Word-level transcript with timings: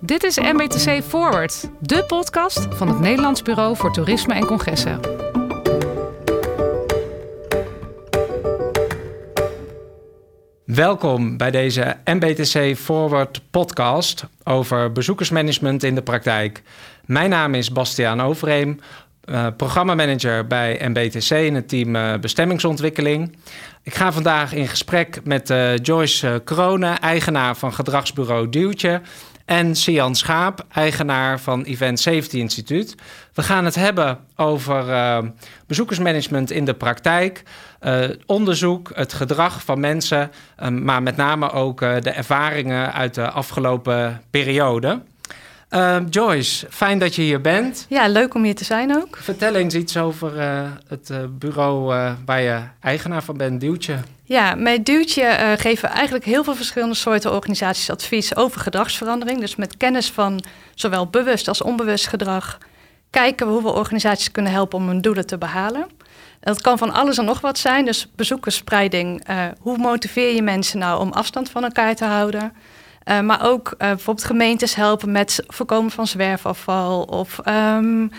Dit 0.00 0.22
is 0.22 0.38
MBTC 0.38 1.02
Forward, 1.02 1.70
de 1.80 2.04
podcast 2.04 2.66
van 2.70 2.88
het 2.88 3.00
Nederlands 3.00 3.42
Bureau 3.42 3.76
voor 3.76 3.92
Toerisme 3.92 4.34
en 4.34 4.46
Congressen. 4.46 5.00
Welkom 10.64 11.36
bij 11.36 11.50
deze 11.50 11.96
MBTC 12.04 12.76
Forward 12.76 13.40
podcast 13.50 14.24
over 14.44 14.92
bezoekersmanagement 14.92 15.82
in 15.82 15.94
de 15.94 16.02
praktijk. 16.02 16.62
Mijn 17.04 17.30
naam 17.30 17.54
is 17.54 17.72
Bastiaan 17.72 18.20
Overeem, 18.20 18.80
uh, 19.24 19.46
programmamanager 19.56 20.46
bij 20.46 20.80
MBTC 20.88 21.30
in 21.30 21.54
het 21.54 21.68
team 21.68 21.96
uh, 21.96 22.14
bestemmingsontwikkeling. 22.16 23.36
Ik 23.82 23.94
ga 23.94 24.12
vandaag 24.12 24.52
in 24.52 24.68
gesprek 24.68 25.20
met 25.24 25.50
uh, 25.50 25.76
Joyce 25.76 26.40
Kronen, 26.44 27.00
eigenaar 27.00 27.56
van 27.56 27.72
gedragsbureau 27.72 28.48
Duwtje. 28.48 29.00
En 29.48 29.74
Sian 29.74 30.14
Schaap, 30.14 30.66
eigenaar 30.72 31.40
van 31.40 31.62
Event 31.62 32.00
Safety 32.00 32.38
Instituut. 32.38 32.94
We 33.34 33.42
gaan 33.42 33.64
het 33.64 33.74
hebben 33.74 34.18
over 34.36 34.84
bezoekersmanagement 35.66 36.50
in 36.50 36.64
de 36.64 36.74
praktijk. 36.74 37.42
onderzoek, 38.26 38.90
het 38.94 39.12
gedrag 39.12 39.64
van 39.64 39.80
mensen, 39.80 40.30
maar 40.70 41.02
met 41.02 41.16
name 41.16 41.50
ook 41.50 41.80
de 41.80 42.10
ervaringen 42.10 42.92
uit 42.92 43.14
de 43.14 43.30
afgelopen 43.30 44.22
periode. 44.30 45.00
Joyce, 46.10 46.66
fijn 46.70 46.98
dat 46.98 47.14
je 47.14 47.22
hier 47.22 47.40
bent. 47.40 47.86
Ja, 47.88 48.08
leuk 48.08 48.34
om 48.34 48.44
hier 48.44 48.54
te 48.54 48.64
zijn 48.64 48.96
ook. 48.96 49.16
Vertel 49.16 49.54
eens 49.54 49.74
iets 49.74 49.96
over 49.96 50.32
het 50.88 51.12
bureau 51.38 51.94
waar 52.24 52.40
je 52.40 52.60
eigenaar 52.80 53.22
van 53.22 53.36
bent, 53.36 53.60
Duwtje. 53.60 53.96
Ja, 54.28 54.54
met 54.54 54.86
Duwtje 54.86 55.56
geven 55.58 55.88
we 55.88 55.94
eigenlijk 55.94 56.24
heel 56.24 56.44
veel 56.44 56.54
verschillende 56.54 56.94
soorten 56.94 57.32
organisaties 57.32 57.90
advies 57.90 58.36
over 58.36 58.60
gedragsverandering. 58.60 59.40
Dus 59.40 59.56
met 59.56 59.76
kennis 59.76 60.10
van 60.10 60.44
zowel 60.74 61.06
bewust 61.06 61.48
als 61.48 61.62
onbewust 61.62 62.06
gedrag 62.06 62.58
kijken 63.10 63.46
we 63.46 63.52
hoe 63.52 63.62
we 63.62 63.72
organisaties 63.72 64.30
kunnen 64.30 64.52
helpen 64.52 64.78
om 64.78 64.86
hun 64.86 65.00
doelen 65.00 65.26
te 65.26 65.38
behalen. 65.38 65.86
Dat 66.40 66.60
kan 66.60 66.78
van 66.78 66.92
alles 66.92 67.18
en 67.18 67.24
nog 67.24 67.40
wat 67.40 67.58
zijn. 67.58 67.84
Dus 67.84 68.10
bezoekersspreiding. 68.16 69.26
hoe 69.60 69.78
motiveer 69.78 70.34
je 70.34 70.42
mensen 70.42 70.78
nou 70.78 71.00
om 71.00 71.12
afstand 71.12 71.50
van 71.50 71.64
elkaar 71.64 71.94
te 71.94 72.04
houden? 72.04 72.52
Uh, 73.08 73.20
maar 73.20 73.46
ook 73.46 73.68
uh, 73.68 73.76
bijvoorbeeld 73.78 74.26
gemeentes 74.26 74.74
helpen 74.74 75.12
met 75.12 75.44
voorkomen 75.46 75.90
van 75.90 76.06
zwerfafval 76.06 77.02
of 77.02 77.40
um, 77.48 78.10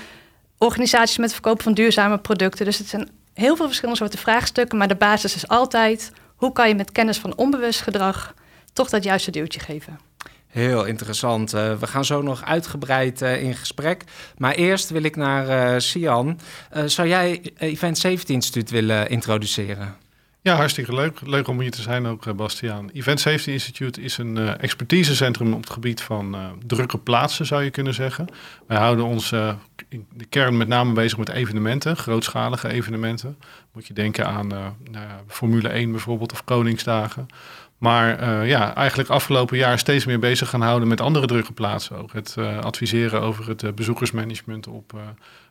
organisaties 0.57 1.17
met 1.17 1.33
verkopen 1.33 1.63
van 1.63 1.73
duurzame 1.73 2.17
producten. 2.17 2.65
Dus 2.65 2.77
het 2.77 2.87
zijn 2.87 3.09
heel 3.39 3.55
veel 3.55 3.65
verschillende 3.65 3.99
soorten 3.99 4.19
vraagstukken, 4.19 4.77
maar 4.77 4.87
de 4.87 4.95
basis 4.95 5.35
is 5.35 5.47
altijd 5.47 6.11
hoe 6.35 6.51
kan 6.51 6.67
je 6.67 6.75
met 6.75 6.91
kennis 6.91 7.17
van 7.17 7.35
onbewust 7.35 7.81
gedrag 7.81 8.33
toch 8.73 8.89
dat 8.89 9.03
juiste 9.03 9.31
duwtje 9.31 9.59
geven. 9.59 9.99
Heel 10.47 10.85
interessant. 10.85 11.53
Uh, 11.53 11.75
we 11.75 11.87
gaan 11.87 12.05
zo 12.05 12.21
nog 12.21 12.43
uitgebreid 12.43 13.21
in 13.21 13.55
gesprek. 13.55 14.03
Maar 14.37 14.53
eerst 14.53 14.89
wil 14.89 15.03
ik 15.03 15.15
naar 15.15 15.81
Sian. 15.81 16.39
zou 16.85 17.07
jij 17.07 17.41
Event 17.57 17.97
Safety 17.97 18.31
Instituut 18.31 18.69
willen 18.69 19.09
introduceren? 19.09 19.97
Ja, 20.41 20.55
hartstikke 20.55 20.93
leuk. 20.93 21.19
Leuk 21.23 21.47
om 21.47 21.59
hier 21.59 21.71
te 21.71 21.81
zijn 21.81 22.05
ook, 22.05 22.25
eh, 22.25 22.33
Bastiaan. 22.33 22.89
Event 22.89 23.19
Safety 23.19 23.51
Institute 23.51 24.01
is 24.01 24.17
een 24.17 24.35
uh, 24.35 24.63
expertisecentrum 24.63 25.53
op 25.53 25.61
het 25.61 25.69
gebied 25.69 26.01
van 26.01 26.35
uh, 26.35 26.49
drukke 26.65 26.97
plaatsen, 26.97 27.45
zou 27.45 27.63
je 27.63 27.69
kunnen 27.69 27.93
zeggen. 27.93 28.27
Wij 28.67 28.77
houden 28.77 29.05
ons 29.05 29.31
uh, 29.31 29.53
in 29.89 30.07
de 30.13 30.25
kern 30.25 30.57
met 30.57 30.67
name 30.67 30.93
bezig 30.93 31.17
met 31.17 31.29
evenementen, 31.29 31.97
grootschalige 31.97 32.67
evenementen. 32.67 33.37
Moet 33.73 33.87
je 33.87 33.93
denken 33.93 34.27
aan 34.27 34.47
nou, 34.47 35.07
Formule 35.27 35.69
1 35.69 35.91
bijvoorbeeld 35.91 36.31
of 36.31 36.43
Koningsdagen. 36.43 37.25
Maar 37.77 38.45
ja, 38.45 38.75
eigenlijk 38.75 39.09
afgelopen 39.09 39.57
jaar 39.57 39.79
steeds 39.79 40.05
meer 40.05 40.19
bezig 40.19 40.49
gaan 40.49 40.61
houden 40.61 40.87
met 40.87 41.01
andere 41.01 41.25
drukke 41.25 41.51
plaatsen 41.51 41.97
ook. 41.97 42.13
Het 42.13 42.37
adviseren 42.61 43.21
over 43.21 43.47
het 43.47 43.75
bezoekersmanagement 43.75 44.67
op 44.67 44.99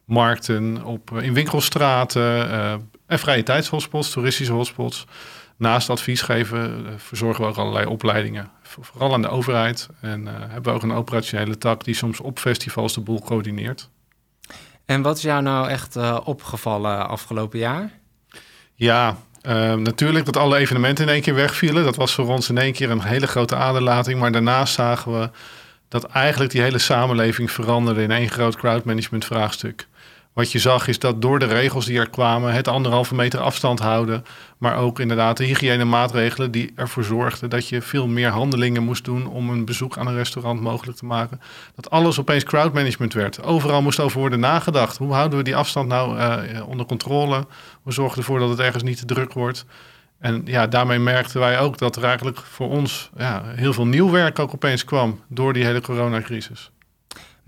markten, 0.04 0.84
op, 0.84 1.20
in 1.20 1.34
winkelstraten, 1.34 2.50
en 3.06 3.18
vrije 3.18 3.42
tijdshotspots, 3.42 4.10
toeristische 4.10 4.52
hotspots. 4.52 5.06
Naast 5.56 5.90
advies 5.90 6.22
geven 6.22 6.84
verzorgen 6.96 7.44
we 7.44 7.50
ook 7.50 7.56
allerlei 7.56 7.86
opleidingen. 7.86 8.50
Vooral 8.62 9.12
aan 9.12 9.22
de 9.22 9.28
overheid. 9.28 9.88
En 10.00 10.26
hebben 10.26 10.62
we 10.62 10.70
ook 10.70 10.82
een 10.82 10.92
operationele 10.92 11.58
tak 11.58 11.84
die 11.84 11.94
soms 11.94 12.20
op 12.20 12.38
festivals 12.38 12.94
de 12.94 13.00
boel 13.00 13.20
coördineert. 13.20 13.90
En 14.88 15.02
wat 15.02 15.16
is 15.16 15.22
jou 15.22 15.42
nou 15.42 15.68
echt 15.68 15.96
uh, 15.96 16.18
opgevallen 16.24 17.08
afgelopen 17.08 17.58
jaar? 17.58 17.90
Ja, 18.74 19.16
natuurlijk 19.76 20.24
dat 20.24 20.36
alle 20.36 20.56
evenementen 20.56 21.04
in 21.06 21.12
één 21.12 21.22
keer 21.22 21.34
wegvielen. 21.34 21.84
Dat 21.84 21.96
was 21.96 22.14
voor 22.14 22.28
ons 22.28 22.48
in 22.48 22.58
één 22.58 22.72
keer 22.72 22.90
een 22.90 23.02
hele 23.02 23.26
grote 23.26 23.56
aderlating. 23.56 24.20
Maar 24.20 24.32
daarnaast 24.32 24.74
zagen 24.74 25.20
we 25.20 25.30
dat 25.88 26.04
eigenlijk 26.04 26.52
die 26.52 26.60
hele 26.62 26.78
samenleving 26.78 27.50
veranderde 27.50 28.02
in 28.02 28.10
één 28.10 28.28
groot 28.28 28.56
crowdmanagement 28.56 29.24
vraagstuk. 29.24 29.86
Wat 30.38 30.52
je 30.52 30.58
zag 30.58 30.88
is 30.88 30.98
dat 30.98 31.22
door 31.22 31.38
de 31.38 31.46
regels 31.46 31.86
die 31.86 31.98
er 31.98 32.10
kwamen, 32.10 32.52
het 32.52 32.68
anderhalve 32.68 33.14
meter 33.14 33.40
afstand 33.40 33.78
houden, 33.78 34.24
maar 34.58 34.76
ook 34.76 35.00
inderdaad 35.00 35.36
de 35.36 35.44
hygiënemaatregelen 35.44 36.50
die 36.50 36.72
ervoor 36.74 37.04
zorgden 37.04 37.50
dat 37.50 37.68
je 37.68 37.82
veel 37.82 38.06
meer 38.06 38.28
handelingen 38.28 38.82
moest 38.82 39.04
doen 39.04 39.26
om 39.26 39.50
een 39.50 39.64
bezoek 39.64 39.96
aan 39.96 40.06
een 40.06 40.14
restaurant 40.14 40.60
mogelijk 40.60 40.98
te 40.98 41.04
maken. 41.04 41.40
Dat 41.74 41.90
alles 41.90 42.20
opeens 42.20 42.44
crowdmanagement 42.44 43.12
werd. 43.12 43.42
Overal 43.42 43.82
moest 43.82 44.00
over 44.00 44.18
worden 44.20 44.40
nagedacht. 44.40 44.96
Hoe 44.96 45.12
houden 45.12 45.38
we 45.38 45.44
die 45.44 45.56
afstand 45.56 45.88
nou 45.88 46.18
uh, 46.18 46.68
onder 46.68 46.86
controle? 46.86 47.46
We 47.82 47.92
zorgen 47.92 48.18
ervoor 48.18 48.38
dat 48.38 48.48
het 48.48 48.60
ergens 48.60 48.82
niet 48.82 48.98
te 48.98 49.06
druk 49.06 49.32
wordt. 49.32 49.64
En 50.18 50.42
ja, 50.44 50.66
daarmee 50.66 50.98
merkten 50.98 51.40
wij 51.40 51.58
ook 51.60 51.78
dat 51.78 51.96
er 51.96 52.04
eigenlijk 52.04 52.38
voor 52.38 52.68
ons 52.70 53.10
ja, 53.16 53.42
heel 53.44 53.72
veel 53.72 53.86
nieuw 53.86 54.10
werk 54.10 54.38
ook 54.38 54.54
opeens 54.54 54.84
kwam 54.84 55.20
door 55.28 55.52
die 55.52 55.64
hele 55.64 55.80
coronacrisis. 55.80 56.70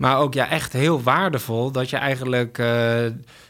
Maar 0.01 0.17
ook 0.17 0.33
ja, 0.33 0.49
echt 0.49 0.73
heel 0.73 1.03
waardevol 1.03 1.71
dat 1.71 1.89
je 1.89 1.97
eigenlijk 1.97 2.57
uh, 2.57 2.65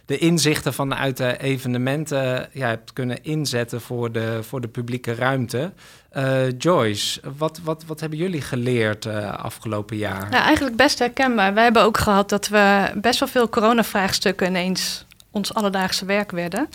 de 0.05 0.17
inzichten 0.17 0.73
vanuit 0.73 1.17
de 1.17 1.37
evenementen 1.37 2.49
ja, 2.51 2.67
hebt 2.67 2.93
kunnen 2.93 3.23
inzetten 3.23 3.81
voor 3.81 4.11
de, 4.11 4.39
voor 4.43 4.61
de 4.61 4.67
publieke 4.67 5.15
ruimte. 5.15 5.71
Uh, 6.17 6.57
Joyce, 6.57 7.21
wat, 7.37 7.59
wat, 7.63 7.83
wat 7.87 7.99
hebben 7.99 8.19
jullie 8.19 8.41
geleerd 8.41 9.05
afgelopen 9.37 9.97
jaar? 9.97 10.31
Ja, 10.31 10.43
eigenlijk 10.43 10.75
best 10.75 10.99
herkenbaar. 10.99 11.53
Wij 11.53 11.63
hebben 11.63 11.83
ook 11.83 11.97
gehad 11.97 12.29
dat 12.29 12.47
we 12.47 12.91
best 12.95 13.19
wel 13.19 13.29
veel 13.29 13.49
coronavraagstukken 13.49 14.47
ineens 14.47 15.05
ons 15.29 15.53
alledaagse 15.53 16.05
werk 16.05 16.31
werden. 16.31 16.69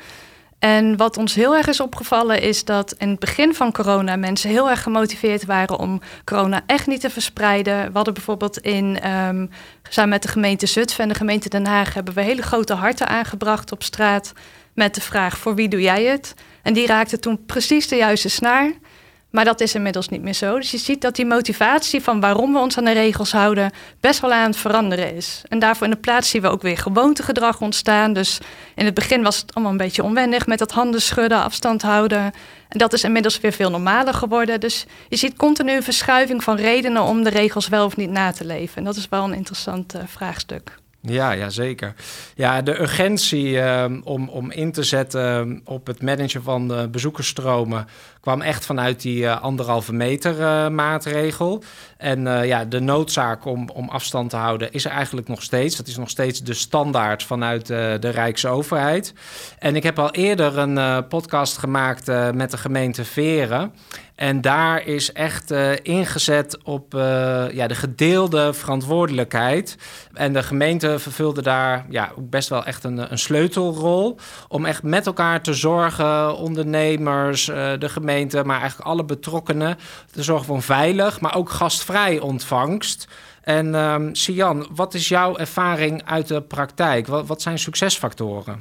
En 0.59 0.97
wat 0.97 1.17
ons 1.17 1.35
heel 1.35 1.57
erg 1.57 1.67
is 1.67 1.81
opgevallen 1.81 2.41
is 2.41 2.65
dat 2.65 2.93
in 2.93 3.09
het 3.09 3.19
begin 3.19 3.55
van 3.55 3.73
corona 3.73 4.17
mensen 4.17 4.51
heel 4.51 4.71
erg 4.71 4.83
gemotiveerd 4.83 5.45
waren 5.45 5.79
om 5.79 6.01
corona 6.25 6.63
echt 6.67 6.87
niet 6.87 7.01
te 7.01 7.11
verspreiden. 7.11 7.87
We 7.87 7.93
hadden 7.93 8.15
bijvoorbeeld 8.15 8.59
in, 8.59 9.11
um, 9.11 9.51
samen 9.89 10.11
met 10.11 10.23
de 10.23 10.29
gemeente 10.29 10.67
Zutphen 10.67 11.03
en 11.03 11.09
de 11.09 11.15
gemeente 11.15 11.49
Den 11.49 11.67
Haag 11.67 11.95
hebben 11.95 12.15
we 12.15 12.21
hele 12.21 12.43
grote 12.43 12.75
harten 12.75 13.09
aangebracht 13.09 13.73
op 13.73 13.83
straat 13.83 14.33
met 14.75 14.95
de 14.95 15.01
vraag 15.01 15.39
voor 15.39 15.55
wie 15.55 15.69
doe 15.69 15.81
jij 15.81 16.05
het? 16.05 16.35
En 16.63 16.73
die 16.73 16.87
raakte 16.87 17.19
toen 17.19 17.47
precies 17.47 17.89
de 17.89 17.97
juiste 17.97 18.29
snaar. 18.29 18.73
Maar 19.37 19.45
dat 19.45 19.61
is 19.61 19.75
inmiddels 19.75 20.09
niet 20.09 20.23
meer 20.23 20.35
zo. 20.35 20.59
Dus 20.59 20.71
je 20.71 20.79
ziet 20.79 21.01
dat 21.01 21.17
die 21.17 21.27
motivatie 21.27 22.03
van 22.03 22.21
waarom 22.21 22.53
we 22.53 22.59
ons 22.59 22.79
aan 22.79 22.85
de 22.85 22.93
regels 22.93 23.33
houden 23.33 23.71
best 24.01 24.21
wel 24.21 24.33
aan 24.33 24.47
het 24.47 24.57
veranderen 24.57 25.15
is. 25.15 25.43
En 25.49 25.59
daarvoor 25.59 25.87
in 25.87 25.93
de 25.93 25.99
plaats 25.99 26.31
zien 26.31 26.43
we 26.43 26.49
ook 26.49 26.63
weer 26.63 26.79
gewoontegedrag 26.79 27.61
ontstaan. 27.61 28.13
Dus 28.13 28.39
in 28.75 28.85
het 28.85 28.95
begin 28.95 29.23
was 29.23 29.37
het 29.37 29.55
allemaal 29.55 29.73
een 29.73 29.79
beetje 29.79 30.03
onwennig 30.03 30.47
met 30.47 30.59
dat 30.59 30.73
handen 30.73 31.03
schudden, 31.03 31.43
afstand 31.43 31.83
houden. 31.83 32.33
En 32.69 32.79
dat 32.79 32.93
is 32.93 33.05
inmiddels 33.05 33.41
weer 33.41 33.53
veel 33.53 33.71
normaler 33.71 34.15
geworden. 34.15 34.61
Dus 34.61 34.87
je 35.09 35.17
ziet 35.17 35.37
continu 35.37 35.73
een 35.73 35.83
verschuiving 35.83 36.45
van 36.45 36.57
redenen 36.57 37.03
om 37.03 37.23
de 37.23 37.31
regels 37.31 37.69
wel 37.69 37.85
of 37.85 37.97
niet 37.97 38.11
na 38.11 38.33
te 38.33 38.45
leven. 38.45 38.77
En 38.77 38.85
dat 38.85 38.97
is 38.97 39.09
wel 39.09 39.25
een 39.25 39.35
interessant 39.35 39.95
uh, 39.95 40.03
vraagstuk. 40.07 40.79
Ja, 41.07 41.31
ja, 41.31 41.51
zeker. 41.51 41.95
Ja, 42.35 42.63
de 42.63 42.81
urgentie 42.81 43.51
uh, 43.51 43.85
om, 44.05 44.29
om 44.29 44.51
in 44.51 44.73
te 44.73 44.83
zetten 44.83 45.61
op 45.65 45.87
het 45.87 46.03
managen 46.03 46.43
van 46.43 46.69
de 46.69 46.89
bezoekersstromen 46.91 47.87
kwam 48.27 48.43
echt 48.43 48.67
vanuit 48.67 49.03
die 49.03 49.23
uh, 49.23 49.43
anderhalve 49.43 49.93
meter 49.93 50.41
uh, 50.41 50.69
maatregel. 50.69 51.63
En 51.97 52.27
uh, 52.27 52.47
ja, 52.47 52.65
de 52.65 52.81
noodzaak 52.81 53.45
om, 53.45 53.69
om 53.69 53.89
afstand 53.89 54.31
te 54.31 54.37
houden 54.37 54.73
is 54.73 54.85
er 54.85 54.91
eigenlijk 54.91 55.29
nog 55.29 55.43
steeds. 55.43 55.77
Dat 55.77 55.87
is 55.87 55.97
nog 55.97 56.11
steeds 56.11 56.43
de 56.43 56.55
standaard 56.55 57.23
vanuit 57.23 57.67
de 57.67 58.09
Rijksoverheid. 58.09 59.13
En 59.59 59.77
ik 59.77 59.83
heb 59.83 59.99
al 59.99 60.11
eerder 60.11 60.59
een 60.59 61.07
podcast 61.07 61.59
gemaakt 61.59 62.07
met 62.35 62.51
de 62.51 62.57
gemeente 62.57 63.05
Veren. 63.05 63.73
En 64.15 64.41
daar 64.41 64.87
is 64.87 65.13
echt 65.13 65.51
ingezet 65.83 66.65
op 66.65 66.93
ja, 67.53 67.67
de 67.67 67.75
gedeelde 67.75 68.53
verantwoordelijkheid. 68.53 69.77
En 70.15 70.33
de 70.33 70.43
gemeente 70.43 70.96
vervulde 70.99 71.43
daar 71.43 71.87
ja, 71.89 72.13
best 72.19 72.49
wel 72.49 72.65
echt 72.65 72.85
een, 72.85 73.13
een 73.13 73.19
sleutelrol. 73.19 74.19
Om 74.49 74.65
echt 74.65 74.83
met 74.83 75.07
elkaar 75.07 75.43
te 75.43 75.55
zorgen, 75.55 76.37
ondernemers, 76.37 77.49
uh, 77.49 77.73
de 77.79 77.89
gemeente, 77.89 78.45
maar 78.45 78.61
eigenlijk 78.61 78.89
alle 78.89 79.05
betrokkenen, 79.05 79.79
te 80.13 80.23
zorgen 80.23 80.47
voor 80.47 80.63
veilig, 80.63 81.21
maar 81.21 81.35
ook 81.35 81.51
gastvrij 81.51 82.19
ontvangst. 82.19 83.09
En 83.43 83.75
um, 83.75 84.15
Sian, 84.15 84.69
wat 84.75 84.95
is 84.95 85.09
jouw 85.09 85.37
ervaring 85.37 86.03
uit 86.05 86.29
de 86.29 86.43
praktijk? 86.43 87.07
Wat, 87.07 87.27
wat 87.27 87.43
zijn 87.43 87.59
succesfactoren? 87.59 88.61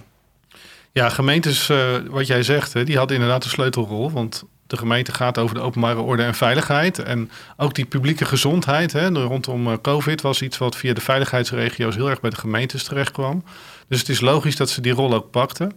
Ja, 0.92 1.10
gemeentes, 1.10 1.72
wat 2.10 2.28
jij 2.28 2.44
zegt, 2.44 2.74
hè, 2.74 2.84
die 2.84 2.98
hadden 2.98 3.16
inderdaad 3.16 3.44
een 3.44 3.50
sleutelrol. 3.50 4.12
Want 4.12 4.44
de 4.68 4.78
gemeente 4.78 5.12
gaat 5.12 5.38
over 5.38 5.56
de 5.56 5.62
openbare 5.62 6.00
orde 6.00 6.24
en 6.24 6.36
veiligheid. 6.36 7.00
En 7.00 7.32
ook 7.58 7.74
die 7.74 7.86
publieke 7.86 8.26
gezondheid 8.26 8.94
hè, 8.94 9.08
rondom 9.10 9.68
eh, 9.68 9.74
COVID 9.82 10.22
was 10.22 10.42
iets 10.42 10.58
wat 10.58 10.76
via 10.76 10.94
de 10.94 11.02
veiligheidsregio's 11.02 11.96
heel 11.96 12.10
erg 12.10 12.22
bij 12.22 12.30
de 12.30 12.36
gemeentes 12.36 12.84
terecht 12.84 13.12
kwam. 13.12 13.44
Dus 13.88 14.00
het 14.00 14.10
is 14.10 14.20
logisch 14.20 14.56
dat 14.56 14.70
ze 14.70 14.82
die 14.82 14.94
rol 14.94 15.14
ook 15.14 15.32
pakten. 15.32 15.72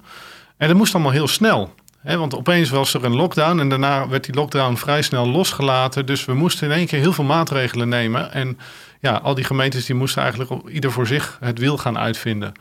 En 0.57 0.69
dat 0.69 0.77
moest 0.77 0.95
allemaal 0.95 1.13
heel 1.13 1.29
snel. 1.29 1.75
Hè, 1.99 2.17
want 2.17 2.35
opeens 2.35 2.71
was 2.71 2.95
er 2.95 3.05
een 3.05 3.17
lockdown 3.17 3.59
en 3.59 3.69
daarna 3.69 4.09
werd 4.09 4.25
die 4.25 4.35
lockdown 4.35 4.75
vrij 4.75 5.03
snel 5.03 5.29
losgelaten. 5.29 6.07
Dus 6.07 6.25
we 6.25 6.35
moesten 6.35 6.71
in 6.71 6.77
één 6.77 6.87
keer 6.87 7.01
heel 7.01 7.13
veel 7.13 7.25
maatregelen 7.25 7.89
nemen. 7.89 8.33
En 8.33 8.59
ja, 9.01 9.13
al 9.13 9.35
die 9.35 9.45
gemeentes 9.45 9.87
die 9.87 9.95
moesten 9.95 10.23
eigenlijk 10.23 10.69
ieder 10.69 10.93
voor 10.93 11.07
zich 11.07 11.37
het 11.41 11.59
wiel 11.59 11.77
gaan 11.77 11.99
uitvinden. 11.99 12.53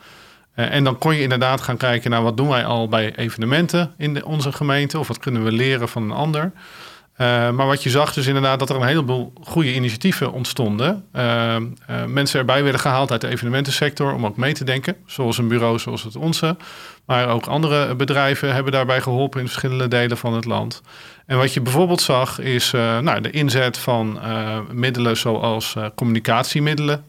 Uh, 0.58 0.72
en 0.74 0.84
dan 0.84 0.98
kon 0.98 1.14
je 1.14 1.22
inderdaad 1.22 1.60
gaan 1.60 1.76
kijken 1.76 2.10
naar 2.10 2.22
wat 2.22 2.36
doen 2.36 2.48
wij 2.48 2.64
al 2.64 2.88
bij 2.88 3.16
evenementen 3.16 3.92
in 3.96 4.24
onze 4.24 4.52
gemeente. 4.52 4.98
Of 4.98 5.08
wat 5.08 5.18
kunnen 5.18 5.44
we 5.44 5.52
leren 5.52 5.88
van 5.88 6.02
een 6.02 6.16
ander. 6.16 6.52
Uh, 7.18 7.50
maar 7.50 7.66
wat 7.66 7.82
je 7.82 7.90
zag 7.90 8.12
dus 8.12 8.26
inderdaad 8.26 8.58
dat 8.58 8.70
er 8.70 8.76
een 8.76 8.86
heleboel 8.86 9.32
goede 9.42 9.74
initiatieven 9.74 10.32
ontstonden. 10.32 11.04
Uh, 11.16 11.56
mensen 12.06 12.38
erbij 12.38 12.62
werden 12.62 12.80
gehaald 12.80 13.10
uit 13.10 13.20
de 13.20 13.28
evenementensector 13.28 14.14
om 14.14 14.26
ook 14.26 14.36
mee 14.36 14.52
te 14.52 14.64
denken. 14.64 14.96
Zoals 15.06 15.38
een 15.38 15.48
bureau 15.48 15.78
zoals 15.78 16.02
het 16.02 16.16
onze. 16.16 16.56
Maar 17.06 17.28
ook 17.28 17.46
andere 17.46 17.94
bedrijven 17.94 18.54
hebben 18.54 18.72
daarbij 18.72 19.00
geholpen 19.00 19.40
in 19.40 19.46
verschillende 19.46 19.88
delen 19.88 20.16
van 20.16 20.34
het 20.34 20.44
land. 20.44 20.82
En 21.26 21.36
wat 21.36 21.54
je 21.54 21.60
bijvoorbeeld 21.60 22.00
zag 22.00 22.38
is 22.38 22.70
nou, 22.70 23.20
de 23.20 23.30
inzet 23.30 23.78
van 23.78 24.20
middelen 24.72 25.16
zoals 25.16 25.76
communicatiemiddelen. 25.94 27.04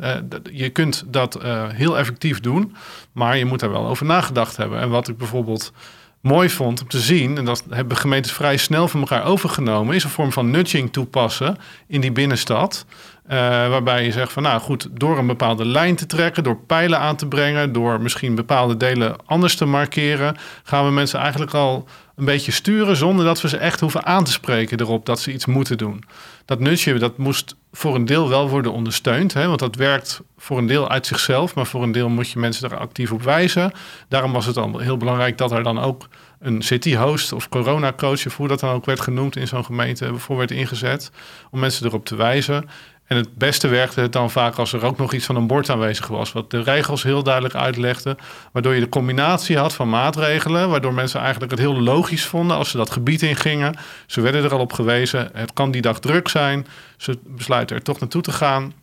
je 0.52 0.70
kunt 0.70 1.04
dat 1.08 1.40
heel 1.74 1.98
effectief 1.98 2.40
doen, 2.40 2.76
maar 3.12 3.38
je 3.38 3.46
moet 3.46 3.60
daar 3.60 3.72
wel 3.72 3.88
over 3.88 4.06
nagedacht 4.06 4.58
hebben. 4.58 4.80
En 4.80 4.90
wat 4.90 5.08
ik 5.08 5.18
bijvoorbeeld 5.18 5.72
mooi 6.22 6.50
vond 6.50 6.82
om 6.82 6.88
te 6.88 7.00
zien, 7.00 7.38
en 7.38 7.46
dat 7.46 7.64
hebben 7.70 7.98
gemeentes 7.98 8.32
vrij 8.32 8.58
snel 8.58 8.88
van 8.88 9.00
elkaar 9.00 9.26
overgenomen, 9.26 9.96
is 9.96 10.04
een 10.04 10.10
vorm 10.10 10.32
van 10.32 10.52
nudging 10.52 10.92
toepassen 10.92 11.58
in 11.88 12.02
die 12.02 12.12
binnenstad. 12.12 12.86
Uh, 13.30 13.36
waarbij 13.70 14.06
je 14.06 14.12
zegt 14.12 14.32
van 14.32 14.44
nou 14.44 14.62
goed, 14.62 14.88
door 14.92 15.18
een 15.18 15.28
bepaalde 15.28 15.66
lijn 15.66 15.96
te 15.96 16.06
trekken, 16.06 16.44
door 16.44 16.58
pijlen 16.58 17.00
aan 17.00 17.16
te 17.16 17.28
brengen, 17.28 17.74
door 17.74 18.02
misschien 18.02 18.36
bepaalde 18.36 18.78
delen 18.78 19.16
anders 19.26 19.56
te 19.56 19.66
markeren, 19.66 20.38
gaan 20.64 20.86
we 20.86 20.92
mensen 20.92 21.20
eigenlijk 21.20 21.54
al 21.54 21.88
een 22.16 22.26
beetje 22.26 22.52
sturen 22.52 22.96
zonder 22.96 23.26
dat 23.26 23.42
we 23.42 23.48
ze 23.48 23.58
echt 23.58 23.80
hoeven 23.80 24.06
aan 24.06 24.24
te 24.24 24.32
spreken 24.32 24.80
erop 24.80 25.06
dat 25.06 25.20
ze 25.20 25.34
iets 25.34 25.46
moeten 25.46 25.78
doen. 25.78 26.04
Dat 26.50 26.60
nutje, 26.60 27.00
dat 27.00 27.18
moest 27.18 27.56
voor 27.72 27.96
een 27.96 28.06
deel 28.06 28.30
wel 28.30 28.50
worden 28.50 28.72
ondersteund, 28.72 29.34
hè, 29.34 29.48
want 29.48 29.60
dat 29.60 29.76
werkt 29.76 30.22
voor 30.38 30.58
een 30.58 30.68
deel 30.68 30.90
uit 30.90 31.08
zichzelf, 31.08 31.56
maar 31.56 31.66
voor 31.66 31.84
een 31.84 31.92
deel 31.92 32.10
moet 32.10 32.30
je 32.30 32.40
mensen 32.40 32.70
er 32.70 32.78
actief 32.78 33.12
op 33.12 33.22
wijzen. 33.22 33.72
Daarom 34.08 34.32
was 34.32 34.46
het 34.46 34.56
dan 34.56 34.82
heel 34.82 34.98
belangrijk 34.98 35.38
dat 35.38 35.52
er 35.52 35.64
dan 35.64 35.80
ook 35.80 36.08
een 36.40 36.62
city 36.62 36.96
host 36.96 37.32
of 37.32 37.50
corona 37.50 37.94
coach, 37.94 38.26
of 38.26 38.38
hoe 38.38 38.48
dat 38.48 38.60
dan 38.60 38.74
ook 38.74 38.86
werd 38.86 39.00
genoemd 39.00 39.36
in 39.36 39.48
zo'n 39.48 39.66
gemeente, 39.66 40.16
voor 40.16 40.38
werd 40.38 40.52
ingezet, 40.52 41.12
om 41.52 41.60
mensen 41.60 41.86
erop 41.86 42.06
te 42.06 42.16
wijzen. 42.16 42.70
En 43.10 43.18
het 43.18 43.36
beste 43.36 43.68
werkte 43.68 44.02
het 44.02 44.14
dan 44.14 44.32
vaak 44.32 44.56
als 44.56 44.74
er 44.74 44.86
ook 44.86 44.98
nog 44.98 45.14
iets 45.14 45.26
van 45.26 45.36
een 45.36 45.48
bord 45.48 45.70
aanwezig 45.70 46.08
was, 46.08 46.32
wat 46.32 46.52
de 46.52 46.64
regels 46.64 47.04
heel 47.04 47.24
duidelijk 47.24 47.56
uitlegde, 47.56 48.18
waardoor 48.52 48.74
je 48.74 48.80
de 48.80 48.90
combinatie 48.90 49.58
had 49.58 49.74
van 49.74 49.90
maatregelen, 49.90 50.70
waardoor 50.70 50.94
mensen 50.94 51.20
eigenlijk 51.20 51.52
het 51.52 51.60
heel 51.60 51.82
logisch 51.82 52.26
vonden 52.26 52.58
als 52.58 52.70
ze 52.70 52.78
dat 52.78 52.90
gebied 52.90 53.22
ingingen. 53.22 53.76
Ze 54.06 54.22
werden 54.22 54.44
er 54.44 54.54
al 54.54 54.60
op 54.60 54.74
gewezen, 54.74 55.30
het 55.34 55.54
kan 55.54 55.72
die 55.72 55.82
dag 55.82 56.00
druk 56.00 56.28
zijn, 56.28 56.68
ze 56.98 57.20
besluiten 57.24 57.76
er 57.76 57.84
toch 57.84 58.00
naartoe 58.00 58.22
te 58.22 58.32
gaan. 58.32 58.74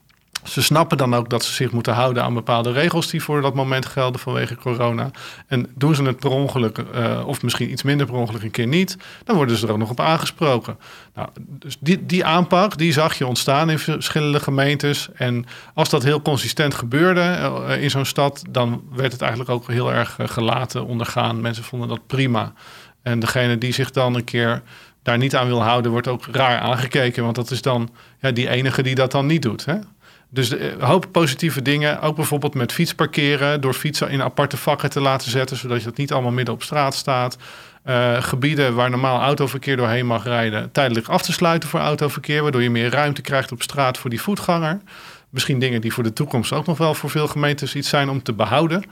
Ze 0.49 0.63
snappen 0.63 0.99
dan 0.99 1.15
ook 1.15 1.31
dat 1.31 1.45
ze 1.45 1.53
zich 1.53 1.71
moeten 1.71 1.95
houden 1.95 2.23
aan 2.23 2.35
bepaalde 2.35 2.73
regels 2.73 3.11
die 3.11 3.23
voor 3.23 3.41
dat 3.41 3.55
moment 3.55 3.87
gelden 3.87 4.21
vanwege 4.21 4.57
corona. 4.57 5.11
En 5.47 5.67
doen 5.75 5.95
ze 5.95 6.03
het 6.03 6.19
per 6.19 6.31
ongeluk, 6.31 6.79
uh, 6.95 7.27
of 7.27 7.43
misschien 7.43 7.71
iets 7.71 7.83
minder 7.83 8.07
per 8.07 8.15
ongeluk 8.15 8.43
een 8.43 8.51
keer 8.51 8.67
niet, 8.67 8.97
dan 9.25 9.37
worden 9.37 9.57
ze 9.57 9.67
er 9.67 9.73
ook 9.73 9.79
nog 9.79 9.91
op 9.91 10.01
aangesproken. 10.01 10.79
Nou, 11.15 11.29
dus 11.49 11.77
die, 11.81 12.07
die 12.07 12.25
aanpak, 12.25 12.79
die 12.79 12.93
zag 12.93 13.19
je 13.19 13.27
ontstaan 13.27 13.71
in 13.71 13.79
verschillende 13.79 14.41
gemeentes. 14.41 15.09
En 15.15 15.45
als 15.75 15.89
dat 15.89 16.03
heel 16.03 16.23
consistent 16.23 16.75
gebeurde 16.75 17.21
uh, 17.21 17.83
in 17.83 17.91
zo'n 17.91 18.05
stad, 18.05 18.45
dan 18.51 18.83
werd 18.93 19.13
het 19.13 19.21
eigenlijk 19.21 19.51
ook 19.51 19.69
heel 19.69 19.93
erg 19.93 20.19
uh, 20.19 20.29
gelaten 20.29 20.87
ondergaan. 20.87 21.41
Mensen 21.41 21.65
vonden 21.65 21.89
dat 21.89 22.07
prima. 22.07 22.53
En 23.03 23.19
degene 23.19 23.59
die 23.59 23.73
zich 23.73 23.91
dan 23.91 24.15
een 24.15 24.25
keer 24.25 24.63
daar 25.03 25.19
niet 25.19 25.37
aan 25.37 25.47
wil 25.47 25.63
houden, 25.63 25.91
wordt 25.91 26.09
ook 26.09 26.27
raar 26.33 26.59
aangekeken. 26.59 27.23
Want 27.23 27.35
dat 27.35 27.51
is 27.51 27.63
dan 27.63 27.91
ja, 28.21 28.31
die 28.31 28.49
enige 28.49 28.83
die 28.83 28.95
dat 28.95 29.11
dan 29.11 29.27
niet 29.27 29.43
doet. 29.43 29.65
Hè? 29.65 29.75
Dus 30.37 30.51
een 30.51 30.81
hoop 30.81 31.07
positieve 31.11 31.63
dingen. 31.63 32.01
Ook 32.01 32.17
bijvoorbeeld 32.17 32.55
met 32.55 32.73
fietsparkeren. 32.73 33.61
Door 33.61 33.75
fietsen 33.75 34.11
in 34.11 34.23
aparte 34.23 34.57
vakken 34.57 34.91
te 34.91 35.01
laten 35.01 35.31
zetten. 35.31 35.57
Zodat 35.57 35.79
je 35.79 35.85
dat 35.85 35.97
niet 35.97 36.13
allemaal 36.13 36.33
midden 36.33 36.55
op 36.55 36.63
straat 36.63 36.95
staat. 36.95 37.37
Uh, 37.87 38.23
gebieden 38.23 38.75
waar 38.75 38.91
normaal 38.91 39.21
autoverkeer 39.21 39.77
doorheen 39.77 40.07
mag 40.07 40.25
rijden. 40.25 40.73
Tijdelijk 40.73 41.09
af 41.09 41.23
te 41.23 41.33
sluiten 41.33 41.69
voor 41.69 41.81
autoverkeer. 41.81 42.43
Waardoor 42.43 42.63
je 42.63 42.71
meer 42.71 42.91
ruimte 42.91 43.23
krijgt 43.23 43.53
op 43.53 43.63
straat 43.63 43.99
voor 43.99 44.11
die 44.11 44.21
voetganger. 44.21 44.81
Misschien 45.31 45.59
dingen 45.59 45.81
die 45.81 45.93
voor 45.93 46.03
de 46.03 46.13
toekomst 46.13 46.53
ook 46.53 46.67
nog 46.67 46.79
wel 46.79 46.95
voor 46.95 47.11
veel 47.11 47.27
gemeentes 47.27 47.75
iets 47.75 47.89
zijn 47.89 48.09
om 48.09 48.23
te 48.23 48.33
behouden. 48.33 48.85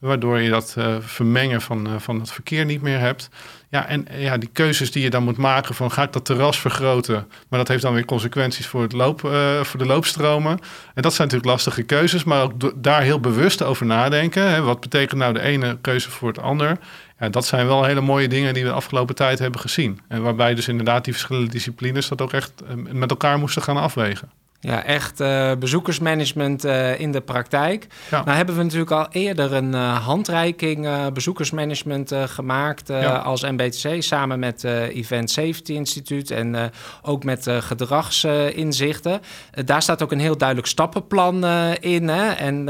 Waardoor 0.00 0.40
je 0.40 0.50
dat 0.50 0.74
uh, 0.78 0.96
vermengen 1.00 1.60
van, 1.60 1.86
uh, 1.86 1.94
van 1.98 2.20
het 2.20 2.32
verkeer 2.32 2.64
niet 2.64 2.82
meer 2.82 2.98
hebt. 2.98 3.28
Ja, 3.68 3.86
en 3.86 4.06
ja, 4.16 4.36
die 4.36 4.48
keuzes 4.52 4.92
die 4.92 5.02
je 5.02 5.10
dan 5.10 5.22
moet 5.22 5.36
maken 5.36 5.74
van 5.74 5.90
ga 5.90 6.02
ik 6.02 6.12
dat 6.12 6.24
terras 6.24 6.60
vergroten? 6.60 7.26
Maar 7.48 7.58
dat 7.58 7.68
heeft 7.68 7.82
dan 7.82 7.94
weer 7.94 8.04
consequenties 8.04 8.66
voor, 8.66 8.82
het 8.82 8.92
loop, 8.92 9.20
voor 9.62 9.78
de 9.78 9.86
loopstromen. 9.86 10.58
En 10.94 11.02
dat 11.02 11.14
zijn 11.14 11.28
natuurlijk 11.28 11.54
lastige 11.54 11.82
keuzes, 11.82 12.24
maar 12.24 12.42
ook 12.42 12.82
daar 12.82 13.02
heel 13.02 13.20
bewust 13.20 13.62
over 13.62 13.86
nadenken. 13.86 14.50
Hè. 14.50 14.62
Wat 14.62 14.80
betekent 14.80 15.20
nou 15.20 15.32
de 15.32 15.40
ene 15.40 15.78
keuze 15.80 16.10
voor 16.10 16.28
het 16.28 16.38
ander? 16.38 16.78
Ja, 17.18 17.28
dat 17.28 17.46
zijn 17.46 17.66
wel 17.66 17.84
hele 17.84 18.00
mooie 18.00 18.28
dingen 18.28 18.54
die 18.54 18.62
we 18.62 18.68
de 18.68 18.74
afgelopen 18.74 19.14
tijd 19.14 19.38
hebben 19.38 19.60
gezien. 19.60 20.00
En 20.08 20.22
waarbij 20.22 20.54
dus 20.54 20.68
inderdaad 20.68 21.04
die 21.04 21.12
verschillende 21.12 21.50
disciplines 21.50 22.08
dat 22.08 22.20
ook 22.20 22.32
echt 22.32 22.52
met 22.74 23.10
elkaar 23.10 23.38
moesten 23.38 23.62
gaan 23.62 23.76
afwegen. 23.76 24.39
Ja, 24.62 24.84
echt 24.84 25.20
uh, 25.20 25.52
bezoekersmanagement 25.58 26.64
uh, 26.64 27.00
in 27.00 27.12
de 27.12 27.20
praktijk. 27.20 27.86
Ja. 28.10 28.24
Nou 28.24 28.36
hebben 28.36 28.56
we 28.56 28.62
natuurlijk 28.62 28.90
al 28.90 29.06
eerder 29.10 29.52
een 29.52 29.72
uh, 29.72 30.06
handreiking 30.06 30.88
bezoekersmanagement 31.12 32.12
gemaakt 32.26 32.88
ja. 32.88 33.16
als 33.16 33.42
MBTC 33.42 34.02
samen 34.02 34.38
met 34.38 34.64
Event 34.64 35.30
Safety 35.30 35.72
Instituut 35.72 36.30
en 36.30 36.70
ook 37.02 37.24
met 37.24 37.46
gedragsinzichten. 37.50 39.20
daar 39.64 39.82
staat 39.82 40.02
ook 40.02 40.12
een 40.12 40.20
heel 40.20 40.36
duidelijk 40.36 40.68
stappenplan 40.68 41.46
in. 41.80 42.08
Hè? 42.08 42.30
En 42.30 42.64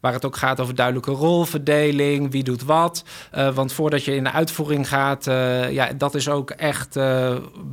waar 0.00 0.12
het 0.12 0.24
ook 0.24 0.36
gaat 0.36 0.60
over 0.60 0.74
duidelijke 0.74 1.10
rolverdeling, 1.10 2.30
wie 2.30 2.42
doet 2.42 2.64
wat. 2.64 3.04
want 3.54 3.72
voordat 3.72 4.04
je 4.04 4.14
in 4.14 4.24
de 4.24 4.32
uitvoering 4.32 4.88
gaat, 4.88 5.24
ja, 5.70 5.88
dat 5.96 6.14
is 6.14 6.28
ook 6.28 6.50
echt 6.50 6.98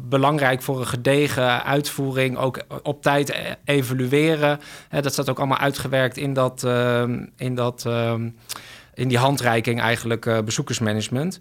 belangrijk 0.09 0.61
voor 0.61 0.79
een 0.79 0.87
gedegen 0.87 1.63
uitvoering. 1.63 2.37
Ook 2.37 2.59
op 2.83 3.01
tijd 3.01 3.29
evalueren. 3.63 4.59
dat 4.89 5.13
staat 5.13 5.29
ook 5.29 5.37
allemaal 5.37 5.57
uitgewerkt 5.57 6.17
in 6.17 6.33
dat, 6.33 6.63
ehm, 6.63 7.25
in 7.37 7.55
dat 7.55 7.85
ehm, 7.85 8.29
in 8.93 9.07
die 9.07 9.17
handreiking 9.17 9.81
eigenlijk 9.81 10.25
uh, 10.25 10.39
bezoekersmanagement. 10.39 11.37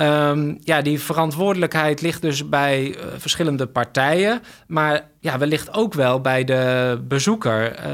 Um, 0.00 0.58
ja, 0.60 0.82
die 0.82 1.00
verantwoordelijkheid 1.00 2.00
ligt 2.00 2.22
dus 2.22 2.48
bij 2.48 2.88
uh, 2.88 3.04
verschillende 3.16 3.66
partijen, 3.66 4.42
maar 4.66 5.08
ja, 5.20 5.38
wellicht 5.38 5.74
ook 5.74 5.94
wel 5.94 6.20
bij 6.20 6.44
de 6.44 7.00
bezoeker. 7.08 7.88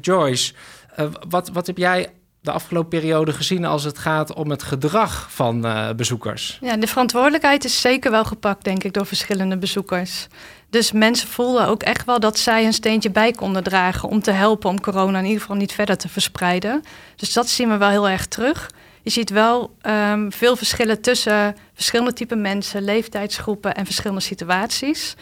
Joyce, 0.00 0.52
uh, 1.00 1.06
wat, 1.28 1.48
wat 1.48 1.66
heb 1.66 1.78
jij 1.78 2.08
de 2.44 2.52
afgelopen 2.52 2.88
periode 2.88 3.32
gezien 3.32 3.64
als 3.64 3.84
het 3.84 3.98
gaat 3.98 4.34
om 4.34 4.50
het 4.50 4.62
gedrag 4.62 5.26
van 5.30 5.66
bezoekers? 5.96 6.58
Ja, 6.60 6.76
de 6.76 6.86
verantwoordelijkheid 6.86 7.64
is 7.64 7.80
zeker 7.80 8.10
wel 8.10 8.24
gepakt, 8.24 8.64
denk 8.64 8.84
ik, 8.84 8.92
door 8.92 9.06
verschillende 9.06 9.56
bezoekers. 9.56 10.26
Dus 10.70 10.92
mensen 10.92 11.28
voelden 11.28 11.66
ook 11.66 11.82
echt 11.82 12.04
wel 12.04 12.20
dat 12.20 12.38
zij 12.38 12.64
een 12.64 12.72
steentje 12.72 13.10
bij 13.10 13.32
konden 13.32 13.62
dragen 13.62 14.08
om 14.08 14.20
te 14.20 14.30
helpen 14.30 14.70
om 14.70 14.80
corona 14.80 15.18
in 15.18 15.24
ieder 15.24 15.40
geval 15.40 15.56
niet 15.56 15.72
verder 15.72 15.96
te 15.96 16.08
verspreiden. 16.08 16.84
Dus 17.16 17.32
dat 17.32 17.48
zien 17.48 17.68
we 17.68 17.76
wel 17.76 17.88
heel 17.88 18.08
erg 18.08 18.26
terug. 18.26 18.70
Je 19.02 19.10
ziet 19.10 19.30
wel 19.30 19.76
um, 19.82 20.32
veel 20.32 20.56
verschillen 20.56 21.00
tussen 21.00 21.56
verschillende 21.74 22.12
typen 22.12 22.40
mensen, 22.40 22.82
leeftijdsgroepen 22.82 23.74
en 23.74 23.84
verschillende 23.84 24.22
situaties. 24.22 25.14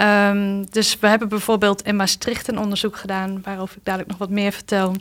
Um, 0.00 0.70
dus 0.70 0.98
we 0.98 1.06
hebben 1.06 1.28
bijvoorbeeld 1.28 1.82
in 1.82 1.96
Maastricht 1.96 2.48
een 2.48 2.58
onderzoek 2.58 2.96
gedaan, 2.96 3.40
waarover 3.42 3.76
ik 3.76 3.84
dadelijk 3.84 4.10
nog 4.10 4.18
wat 4.18 4.30
meer 4.30 4.52
vertel. 4.52 4.94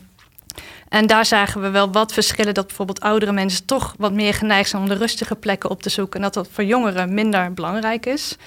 En 0.89 1.07
daar 1.07 1.25
zagen 1.25 1.61
we 1.61 1.69
wel 1.69 1.91
wat 1.91 2.13
verschillen 2.13 2.53
dat 2.53 2.67
bijvoorbeeld 2.67 2.99
oudere 2.99 3.31
mensen 3.31 3.65
toch 3.65 3.93
wat 3.97 4.13
meer 4.13 4.33
geneigd 4.33 4.69
zijn 4.69 4.81
om 4.81 4.89
de 4.89 4.95
rustige 4.95 5.35
plekken 5.35 5.69
op 5.69 5.81
te 5.81 5.89
zoeken 5.89 6.15
en 6.15 6.21
dat 6.21 6.33
dat 6.33 6.49
voor 6.51 6.63
jongeren 6.63 7.13
minder 7.13 7.53
belangrijk 7.53 8.05
is. 8.05 8.37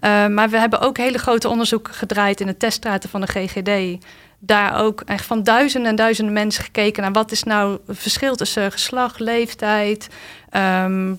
Uh, 0.00 0.26
maar 0.26 0.48
we 0.48 0.58
hebben 0.58 0.80
ook 0.80 0.96
hele 0.96 1.18
grote 1.18 1.48
onderzoeken 1.48 1.94
gedraaid 1.94 2.40
in 2.40 2.46
de 2.46 2.56
teststraten 2.56 3.08
van 3.08 3.20
de 3.20 3.26
GGD. 3.26 4.04
Daar 4.38 4.80
ook 4.82 5.00
echt 5.00 5.24
van 5.24 5.42
duizenden 5.42 5.90
en 5.90 5.96
duizenden 5.96 6.32
mensen 6.32 6.64
gekeken 6.64 7.02
naar 7.02 7.12
wat 7.12 7.32
is 7.32 7.42
nou 7.42 7.78
het 7.86 7.98
verschil 7.98 8.36
tussen 8.36 8.72
geslacht, 8.72 9.20
leeftijd, 9.20 10.08
um, 10.82 11.18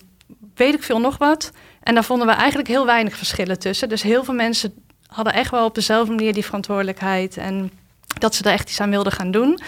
weet 0.54 0.74
ik 0.74 0.82
veel 0.82 1.00
nog 1.00 1.18
wat. 1.18 1.52
En 1.82 1.94
daar 1.94 2.04
vonden 2.04 2.26
we 2.26 2.32
eigenlijk 2.32 2.68
heel 2.68 2.86
weinig 2.86 3.16
verschillen 3.16 3.58
tussen. 3.58 3.88
Dus 3.88 4.02
heel 4.02 4.24
veel 4.24 4.34
mensen 4.34 4.74
hadden 5.06 5.32
echt 5.32 5.50
wel 5.50 5.64
op 5.64 5.74
dezelfde 5.74 6.14
manier 6.14 6.32
die 6.32 6.44
verantwoordelijkheid 6.44 7.36
en 7.36 7.70
dat 8.18 8.34
ze 8.34 8.44
er 8.44 8.52
echt 8.52 8.68
iets 8.68 8.80
aan 8.80 8.90
wilden 8.90 9.12
gaan 9.12 9.30
doen. 9.30 9.60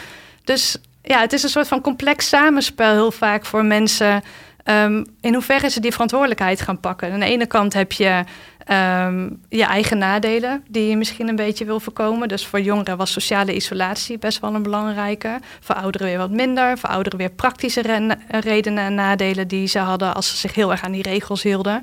Dus 0.44 0.76
ja, 1.02 1.20
het 1.20 1.32
is 1.32 1.42
een 1.42 1.48
soort 1.48 1.68
van 1.68 1.80
complex 1.80 2.28
samenspel 2.28 2.92
heel 2.92 3.12
vaak 3.12 3.44
voor 3.44 3.64
mensen. 3.64 4.22
Um, 4.64 5.06
in 5.20 5.34
hoeverre 5.34 5.68
ze 5.68 5.80
die 5.80 5.92
verantwoordelijkheid 5.92 6.60
gaan 6.60 6.80
pakken. 6.80 7.12
Aan 7.12 7.20
de 7.20 7.26
ene 7.26 7.46
kant 7.46 7.72
heb 7.72 7.92
je 7.92 8.24
Ehm, 8.70 9.28
je 9.48 9.64
eigen 9.64 9.98
nadelen 9.98 10.64
die 10.68 10.88
je 10.88 10.96
misschien 10.96 11.28
een 11.28 11.36
beetje 11.36 11.64
wil 11.64 11.80
voorkomen. 11.80 12.28
Dus 12.28 12.46
voor 12.46 12.60
jongeren 12.60 12.96
was 12.96 13.12
sociale 13.12 13.54
isolatie 13.54 14.18
best 14.18 14.40
wel 14.40 14.54
een 14.54 14.62
belangrijke. 14.62 15.40
Voor 15.60 15.74
ouderen 15.74 16.06
weer 16.06 16.18
wat 16.18 16.30
minder. 16.30 16.78
Voor 16.78 16.88
ouderen 16.88 17.18
weer 17.18 17.30
praktische 17.30 18.08
redenen 18.28 18.84
en 18.84 18.94
nadelen 18.94 19.48
die 19.48 19.66
ze 19.66 19.78
hadden 19.78 20.14
als 20.14 20.28
ze 20.28 20.36
zich 20.36 20.54
heel 20.54 20.70
erg 20.70 20.82
aan 20.82 20.92
die 20.92 21.02
regels 21.02 21.42
hielden. 21.42 21.82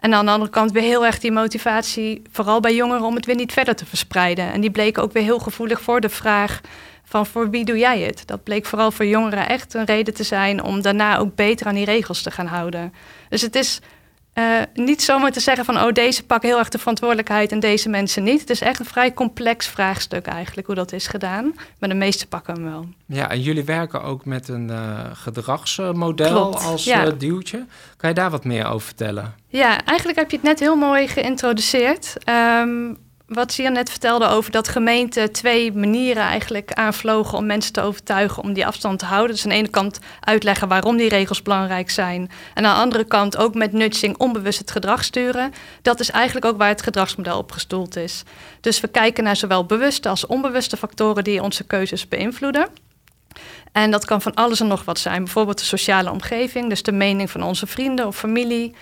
En 0.00 0.14
aan 0.14 0.24
de 0.24 0.30
andere 0.30 0.50
kant 0.50 0.72
weer 0.72 0.82
heel 0.82 1.06
erg 1.06 1.18
die 1.18 1.32
motivatie, 1.32 2.22
vooral 2.30 2.60
bij 2.60 2.74
jongeren, 2.74 3.02
om 3.02 3.14
het 3.14 3.26
weer 3.26 3.36
niet 3.36 3.52
verder 3.52 3.76
te 3.76 3.86
verspreiden. 3.86 4.52
En 4.52 4.60
die 4.60 4.70
bleken 4.70 5.02
ook 5.02 5.12
weer 5.12 5.22
heel 5.22 5.38
gevoelig 5.38 5.80
voor 5.80 6.00
de 6.00 6.08
vraag 6.08 6.60
van 7.12 7.26
voor 7.26 7.50
wie 7.50 7.64
doe 7.64 7.78
jij 7.78 8.00
het? 8.00 8.22
Dat 8.26 8.42
bleek 8.42 8.66
vooral 8.66 8.90
voor 8.90 9.06
jongeren 9.06 9.48
echt 9.48 9.74
een 9.74 9.84
reden 9.84 10.14
te 10.14 10.22
zijn 10.22 10.62
om 10.62 10.82
daarna 10.82 11.18
ook 11.18 11.34
beter 11.34 11.66
aan 11.66 11.74
die 11.74 11.84
regels 11.84 12.22
te 12.22 12.30
gaan 12.30 12.46
houden. 12.46 12.92
Dus 13.28 13.42
het 13.42 13.54
is 13.54 13.80
uh, 14.34 14.60
niet 14.74 15.02
zomaar 15.02 15.32
te 15.32 15.40
zeggen 15.40 15.64
van, 15.64 15.78
oh, 15.78 15.92
deze 15.92 16.24
pakken 16.24 16.48
heel 16.48 16.58
erg 16.58 16.68
de 16.68 16.78
verantwoordelijkheid 16.78 17.52
en 17.52 17.60
deze 17.60 17.88
mensen 17.88 18.22
niet. 18.22 18.40
Het 18.40 18.50
is 18.50 18.60
echt 18.60 18.80
een 18.80 18.84
vrij 18.84 19.14
complex 19.14 19.66
vraagstuk 19.66 20.26
eigenlijk, 20.26 20.66
hoe 20.66 20.76
dat 20.76 20.92
is 20.92 21.06
gedaan. 21.06 21.54
Maar 21.78 21.88
de 21.88 21.94
meeste 21.94 22.26
pakken 22.26 22.54
hem 22.54 22.64
wel. 22.64 22.86
Ja, 23.06 23.30
en 23.30 23.40
jullie 23.40 23.64
werken 23.64 24.02
ook 24.02 24.24
met 24.24 24.48
een 24.48 24.68
uh, 24.70 25.00
gedragsmodel 25.12 26.58
als 26.58 26.84
ja. 26.84 27.06
uh, 27.06 27.12
duwtje. 27.18 27.66
Kan 27.96 28.08
je 28.08 28.14
daar 28.14 28.30
wat 28.30 28.44
meer 28.44 28.66
over 28.66 28.86
vertellen? 28.86 29.34
Ja, 29.46 29.84
eigenlijk 29.84 30.18
heb 30.18 30.30
je 30.30 30.36
het 30.36 30.46
net 30.46 30.60
heel 30.60 30.76
mooi 30.76 31.08
geïntroduceerd. 31.08 32.16
Um, 32.60 32.98
wat 33.34 33.52
Sian 33.52 33.72
net 33.72 33.90
vertelde 33.90 34.26
over 34.26 34.50
dat 34.50 34.68
gemeenten 34.68 35.32
twee 35.32 35.72
manieren 35.72 36.22
eigenlijk 36.22 36.72
aanvlogen 36.72 37.38
om 37.38 37.46
mensen 37.46 37.72
te 37.72 37.80
overtuigen 37.80 38.42
om 38.42 38.52
die 38.52 38.66
afstand 38.66 38.98
te 38.98 39.04
houden. 39.04 39.34
Dus 39.34 39.44
aan 39.44 39.50
de 39.50 39.56
ene 39.56 39.68
kant 39.68 39.98
uitleggen 40.20 40.68
waarom 40.68 40.96
die 40.96 41.08
regels 41.08 41.42
belangrijk 41.42 41.90
zijn. 41.90 42.30
En 42.54 42.66
aan 42.66 42.74
de 42.74 42.80
andere 42.80 43.04
kant 43.04 43.36
ook 43.36 43.54
met 43.54 43.72
nudging 43.72 44.16
onbewust 44.16 44.58
het 44.58 44.70
gedrag 44.70 45.04
sturen. 45.04 45.52
Dat 45.82 46.00
is 46.00 46.10
eigenlijk 46.10 46.46
ook 46.46 46.58
waar 46.58 46.68
het 46.68 46.82
gedragsmodel 46.82 47.38
op 47.38 47.52
gestoeld 47.52 47.96
is. 47.96 48.22
Dus 48.60 48.80
we 48.80 48.88
kijken 48.88 49.24
naar 49.24 49.36
zowel 49.36 49.64
bewuste 49.64 50.08
als 50.08 50.26
onbewuste 50.26 50.76
factoren 50.76 51.24
die 51.24 51.42
onze 51.42 51.64
keuzes 51.64 52.08
beïnvloeden. 52.08 52.68
En 53.72 53.90
dat 53.90 54.04
kan 54.04 54.22
van 54.22 54.34
alles 54.34 54.60
en 54.60 54.66
nog 54.66 54.84
wat 54.84 54.98
zijn. 54.98 55.24
Bijvoorbeeld 55.24 55.58
de 55.58 55.64
sociale 55.64 56.10
omgeving, 56.10 56.68
dus 56.68 56.82
de 56.82 56.92
mening 56.92 57.30
van 57.30 57.42
onze 57.42 57.66
vrienden 57.66 58.06
of 58.06 58.16
familie. 58.16 58.74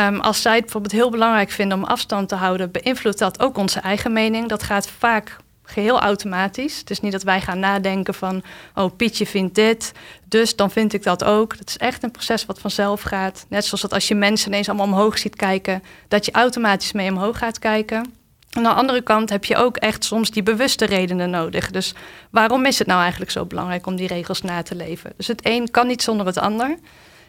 Ehm, 0.00 0.16
als 0.16 0.42
zij 0.42 0.54
het 0.54 0.62
bijvoorbeeld 0.62 0.92
heel 0.92 1.10
belangrijk 1.10 1.50
vinden 1.50 1.78
om 1.78 1.84
afstand 1.84 2.28
te 2.28 2.34
houden, 2.34 2.70
beïnvloedt 2.70 3.18
dat 3.18 3.40
ook 3.40 3.56
onze 3.56 3.80
eigen 3.80 4.12
mening. 4.12 4.48
Dat 4.48 4.62
gaat 4.62 4.88
vaak 4.88 5.36
geheel 5.62 6.00
automatisch. 6.00 6.78
Het 6.78 6.90
is 6.90 7.00
niet 7.00 7.12
dat 7.12 7.22
wij 7.22 7.40
gaan 7.40 7.58
nadenken 7.58 8.14
van, 8.14 8.42
oh 8.74 8.96
Pietje 8.96 9.26
vindt 9.26 9.54
dit, 9.54 9.92
dus 10.24 10.56
dan 10.56 10.70
vind 10.70 10.92
ik 10.92 11.02
dat 11.02 11.24
ook. 11.24 11.56
Het 11.58 11.68
is 11.68 11.76
echt 11.76 12.02
een 12.02 12.10
proces 12.10 12.46
wat 12.46 12.60
vanzelf 12.60 13.02
gaat. 13.02 13.46
Net 13.48 13.64
zoals 13.64 13.80
dat 13.80 13.92
als 13.92 14.08
je 14.08 14.14
mensen 14.14 14.48
ineens 14.48 14.68
allemaal 14.68 14.86
omhoog 14.86 15.18
ziet 15.18 15.36
kijken, 15.36 15.82
dat 16.08 16.24
je 16.24 16.32
automatisch 16.32 16.92
mee 16.92 17.10
omhoog 17.10 17.38
gaat 17.38 17.58
kijken. 17.58 18.12
Aan 18.50 18.62
de 18.62 18.68
andere 18.68 19.02
kant 19.02 19.30
heb 19.30 19.44
je 19.44 19.56
ook 19.56 19.76
echt 19.76 20.04
soms 20.04 20.30
die 20.30 20.42
bewuste 20.42 20.84
redenen 20.84 21.30
nodig. 21.30 21.70
Dus 21.70 21.94
waarom 22.30 22.66
is 22.66 22.78
het 22.78 22.86
nou 22.86 23.00
eigenlijk 23.00 23.30
zo 23.30 23.44
belangrijk 23.44 23.86
om 23.86 23.96
die 23.96 24.08
regels 24.08 24.42
na 24.42 24.62
te 24.62 24.74
leven? 24.74 25.12
Dus 25.16 25.26
het 25.26 25.40
een 25.42 25.70
kan 25.70 25.86
niet 25.86 26.02
zonder 26.02 26.26
het 26.26 26.38
ander. 26.38 26.78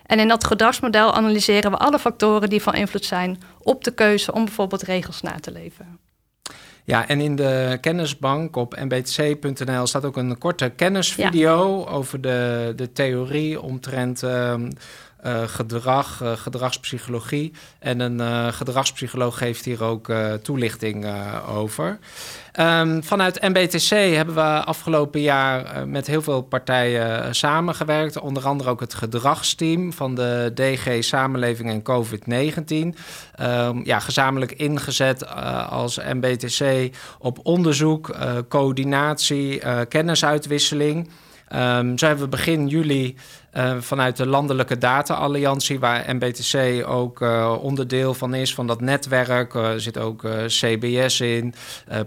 En 0.06 0.20
in 0.20 0.28
dat 0.28 0.44
gedragsmodel 0.44 1.14
analyseren 1.14 1.72
we 1.72 1.78
alle 1.78 2.00
factoren 2.00 2.50
die 2.50 2.62
van 2.62 2.74
invloed 2.74 3.06
zijn 3.06 3.42
op 3.60 3.84
de 3.84 3.94
keuze 3.94 4.34
om 4.34 4.46
bijvoorbeeld 4.46 4.82
regels 4.82 5.22
na 5.22 5.40
te 5.40 5.52
leven. 5.52 6.00
Ja, 6.84 7.08
en 7.08 7.22
in 7.22 7.36
de 7.36 7.78
kennisbank 7.82 8.56
op 8.56 8.76
mbtc.nl 8.80 9.88
staat 9.88 10.06
ook 10.06 10.18
een 10.18 10.38
korte 10.38 10.70
kennisvideo 10.70 11.86
over 11.86 12.22
de, 12.22 12.74
de 12.76 12.92
theorie 12.92 13.62
omtrent 13.62 14.24
uh, 14.24 14.54
uh, 15.26 15.42
gedrag, 15.46 16.22
uh, 16.24 16.32
gedragspsychologie. 16.32 17.52
En 17.80 18.00
een 18.00 18.20
uh, 18.20 18.48
gedragspsycholoog 18.48 19.38
geeft 19.38 19.66
hier 19.66 19.84
ook 19.84 20.12
toelichting 20.42 21.06
over. 21.48 22.00
Um, 22.60 23.04
vanuit 23.04 23.42
MBTC 23.42 23.90
hebben 23.90 24.36
we 24.36 24.42
afgelopen 24.42 25.22
jaar 25.22 25.88
met 25.88 26.08
heel 26.08 26.22
veel 26.22 26.42
partijen 26.42 27.36
samengewerkt. 27.36 28.20
Onder 28.20 28.46
andere 28.46 28.70
ook 28.70 28.80
het 28.80 28.94
gedragsteam 28.94 29.94
van 29.94 30.16
de 30.16 30.52
DG 30.54 31.04
Samenleving 31.04 31.70
en 31.70 31.84
COVID-19. 31.84 32.98
Um, 33.42 33.86
ja, 33.86 34.00
gezamenlijk 34.00 34.52
ingezet 34.52 35.28
als 35.70 36.00
MBTC 36.14 36.90
op 37.20 37.40
onderzoek, 37.44 38.16
coördinatie, 38.48 39.62
kennisuitwisseling. 39.88 41.10
Um, 41.56 41.98
zo 41.98 42.06
hebben 42.06 42.24
we 42.24 42.30
begin 42.30 42.68
juli 42.68 43.16
uh, 43.54 43.76
vanuit 43.80 44.18
de 44.18 44.28
Landelijke 44.28 44.78
Data 44.78 45.14
Alliantie, 45.14 45.80
waar 45.80 46.16
MBTC 46.16 46.84
ook 46.88 47.22
uh, 47.22 47.56
onderdeel 47.62 48.14
van 48.14 48.34
is, 48.34 48.54
van 48.54 48.68
dat 48.68 48.82
netwerk. 48.82 49.54
Er 49.54 49.74
uh, 49.74 49.80
zit 49.80 49.98
ook 49.98 50.26
CBS 50.48 51.22
in, 51.22 51.54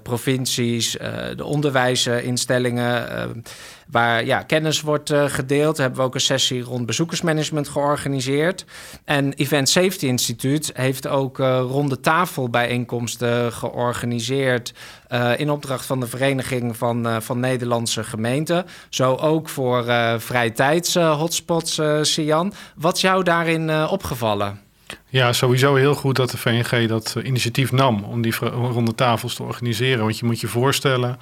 provincies, 0.03 0.91
de 1.37 1.45
onderwijsinstellingen 1.45 3.43
waar 3.91 4.25
ja, 4.25 4.43
kennis 4.43 4.81
wordt 4.81 5.11
uh, 5.11 5.25
gedeeld. 5.25 5.77
Hebben 5.77 5.99
we 5.99 6.05
ook 6.05 6.15
een 6.15 6.21
sessie 6.21 6.63
rond 6.63 6.87
bezoekersmanagement 6.87 7.69
georganiseerd. 7.69 8.65
En 9.05 9.33
Event 9.33 9.69
Safety 9.69 10.07
Instituut 10.07 10.71
heeft 10.75 11.07
ook 11.07 11.39
uh, 11.39 11.61
ronde 11.69 12.01
tafelbijeenkomsten 12.01 13.53
georganiseerd. 13.53 14.75
Uh, 15.09 15.39
in 15.39 15.51
opdracht 15.51 15.87
van 15.87 16.01
de 16.01 16.07
Vereniging 16.07 16.77
van, 16.77 17.23
van 17.23 17.41
Nederlandse 17.41 18.05
Gemeenten. 18.05 18.67
Zo 18.89 19.15
ook 19.15 19.49
voor 19.49 19.85
vrije 20.19 20.53
tijds 20.53 20.95
hotspots, 20.95 21.81
Sian. 22.01 22.53
Wat 22.77 22.97
is 22.97 23.03
jou 23.03 23.23
daarin 23.23 23.87
opgevallen? 23.87 24.61
Ja, 25.09 25.33
sowieso 25.33 25.75
heel 25.75 25.95
goed 25.95 26.17
dat 26.17 26.31
de 26.31 26.39
VNG 26.39 26.89
dat 26.89 27.17
initiatief 27.23 27.73
nam 27.73 28.05
om 28.05 28.23
die 28.23 28.35
ronde 28.51 28.95
tafels 28.95 29.35
te 29.35 29.43
organiseren. 29.43 30.05
Want 30.05 30.19
je 30.19 30.27
moet 30.27 30.41
je 30.41 30.47
voorstellen 30.47 31.19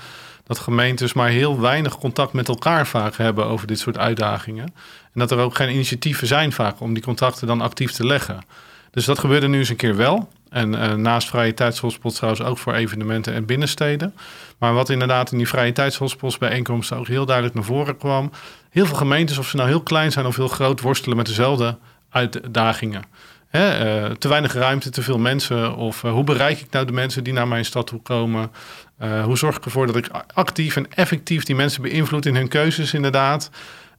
dat 0.55 0.63
gemeentes 0.63 1.13
maar 1.13 1.29
heel 1.29 1.61
weinig 1.61 1.99
contact 1.99 2.33
met 2.33 2.49
elkaar 2.49 2.87
vaak 2.87 3.17
hebben 3.17 3.47
over 3.47 3.67
dit 3.67 3.79
soort 3.79 3.99
uitdagingen. 3.99 4.65
En 5.13 5.21
dat 5.21 5.31
er 5.31 5.39
ook 5.39 5.55
geen 5.55 5.71
initiatieven 5.71 6.27
zijn 6.27 6.53
vaak 6.53 6.81
om 6.81 6.95
die 6.95 7.03
contacten 7.03 7.47
dan 7.47 7.61
actief 7.61 7.93
te 7.93 8.07
leggen. 8.07 8.45
Dus 8.91 9.05
dat 9.05 9.19
gebeurde 9.19 9.49
nu 9.49 9.59
eens 9.59 9.69
een 9.69 9.77
keer 9.77 9.97
wel. 9.97 10.29
En 10.49 10.73
uh, 10.73 10.95
naast 10.95 11.29
vrije 11.29 11.55
tijdshotspots 11.55 12.17
trouwens 12.17 12.45
ook 12.45 12.59
voor 12.59 12.75
evenementen 12.75 13.35
en 13.35 13.47
binnensteden. 13.47 14.15
Maar 14.59 14.75
wat 14.75 14.89
inderdaad 14.89 15.33
in 15.33 15.39
die 15.39 15.49
vrije 15.49 15.73
tijdshotspots 15.73 16.39
bijeenkomsten 16.39 16.97
ook 16.97 17.07
heel 17.07 17.27
duidelijk 17.27 17.55
naar 17.55 17.65
voren 17.65 17.97
kwam. 17.97 18.31
Heel 18.71 18.87
veel 18.87 18.97
gemeentes, 18.97 19.39
of 19.39 19.49
ze 19.49 19.57
nou 19.57 19.69
heel 19.69 19.83
klein 19.83 20.13
zijn 20.13 20.27
of 20.27 20.37
heel 20.37 20.49
groot, 20.49 20.81
worstelen 20.81 21.17
met 21.17 21.27
dezelfde 21.27 21.79
uitdagingen. 22.11 23.03
Hè, 23.49 23.67
uh, 24.05 24.11
te 24.11 24.29
weinig 24.29 24.53
ruimte, 24.53 24.91
te 24.91 25.03
veel 25.03 25.19
mensen. 25.19 25.77
Of 25.77 26.03
uh, 26.03 26.11
hoe 26.11 26.25
bereik 26.25 26.61
ik 26.61 26.71
nou 26.71 26.87
de 26.87 26.93
mensen 26.93 27.25
die 27.25 27.33
naar 27.33 27.49
mijn 27.49 27.65
stad 27.65 27.87
toe 27.87 28.03
komen? 28.03 28.51
Uh, 29.03 29.25
hoe 29.25 29.39
zorg 29.39 29.57
ik 29.57 29.65
ervoor 29.65 29.87
dat 29.87 29.97
ik 29.97 30.09
actief 30.35 30.77
en 30.77 30.93
effectief 30.95 31.45
die 31.45 31.55
mensen 31.55 31.83
beïnvloed 31.83 32.27
in 32.27 32.35
hun 32.35 32.49
keuzes, 32.49 32.95
inderdaad? 32.95 33.51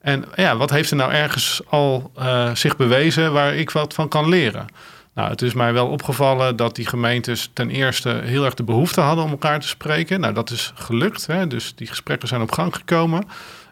En 0.02 0.26
ja, 0.36 0.58
wat 0.58 0.70
heeft 0.70 0.92
er 0.92 0.98
nou 0.98 1.12
ergens 1.12 1.62
al 1.70 2.12
zich 2.54 2.76
bewezen 2.76 3.34
waar 3.34 3.56
ik 3.56 3.70
wat 3.70 3.94
van 3.94 4.08
kan 4.08 4.30
leren? 4.30 4.66
Nou, 5.14 5.30
het 5.30 5.42
is 5.42 5.54
mij 5.54 5.74
wel 5.74 5.88
opgevallen 5.88 6.56
dat 6.56 6.76
die 6.76 6.88
gemeentes 6.88 7.50
ten 7.54 7.70
eerste 7.70 8.10
heel 8.24 8.46
erg 8.46 8.54
de 8.54 8.64
behoefte 8.64 9.02
hadden 9.02 9.24
om 9.24 9.32
elkaar 9.32 9.60
te 9.60 9.68
spreken. 9.68 10.20
Nou, 10.20 10.34
dat 10.34 10.50
is 10.50 10.72
gelukt. 10.76 11.26
Hè? 11.28 11.48
Dus 11.48 11.76
die 11.76 11.88
gesprekken 11.88 12.28
zijn 12.28 12.42
op 12.42 12.52
gang 12.52 12.76
gekomen. 12.76 13.24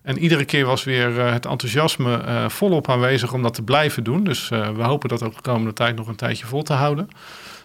En 0.03 0.17
iedere 0.17 0.45
keer 0.45 0.65
was 0.65 0.83
weer 0.83 1.09
uh, 1.09 1.31
het 1.31 1.45
enthousiasme 1.45 2.45
volop 2.47 2.89
aanwezig 2.89 3.33
om 3.33 3.41
dat 3.41 3.53
te 3.53 3.61
blijven 3.63 4.03
doen. 4.03 4.23
Dus 4.23 4.49
we 4.49 4.83
hopen 4.83 5.09
dat 5.09 5.23
ook 5.23 5.35
de 5.35 5.41
komende 5.41 5.73
tijd 5.73 5.95
nog 5.95 6.07
een 6.07 6.15
tijdje 6.15 6.45
vol 6.45 6.63
te 6.63 6.73
houden. 6.73 7.09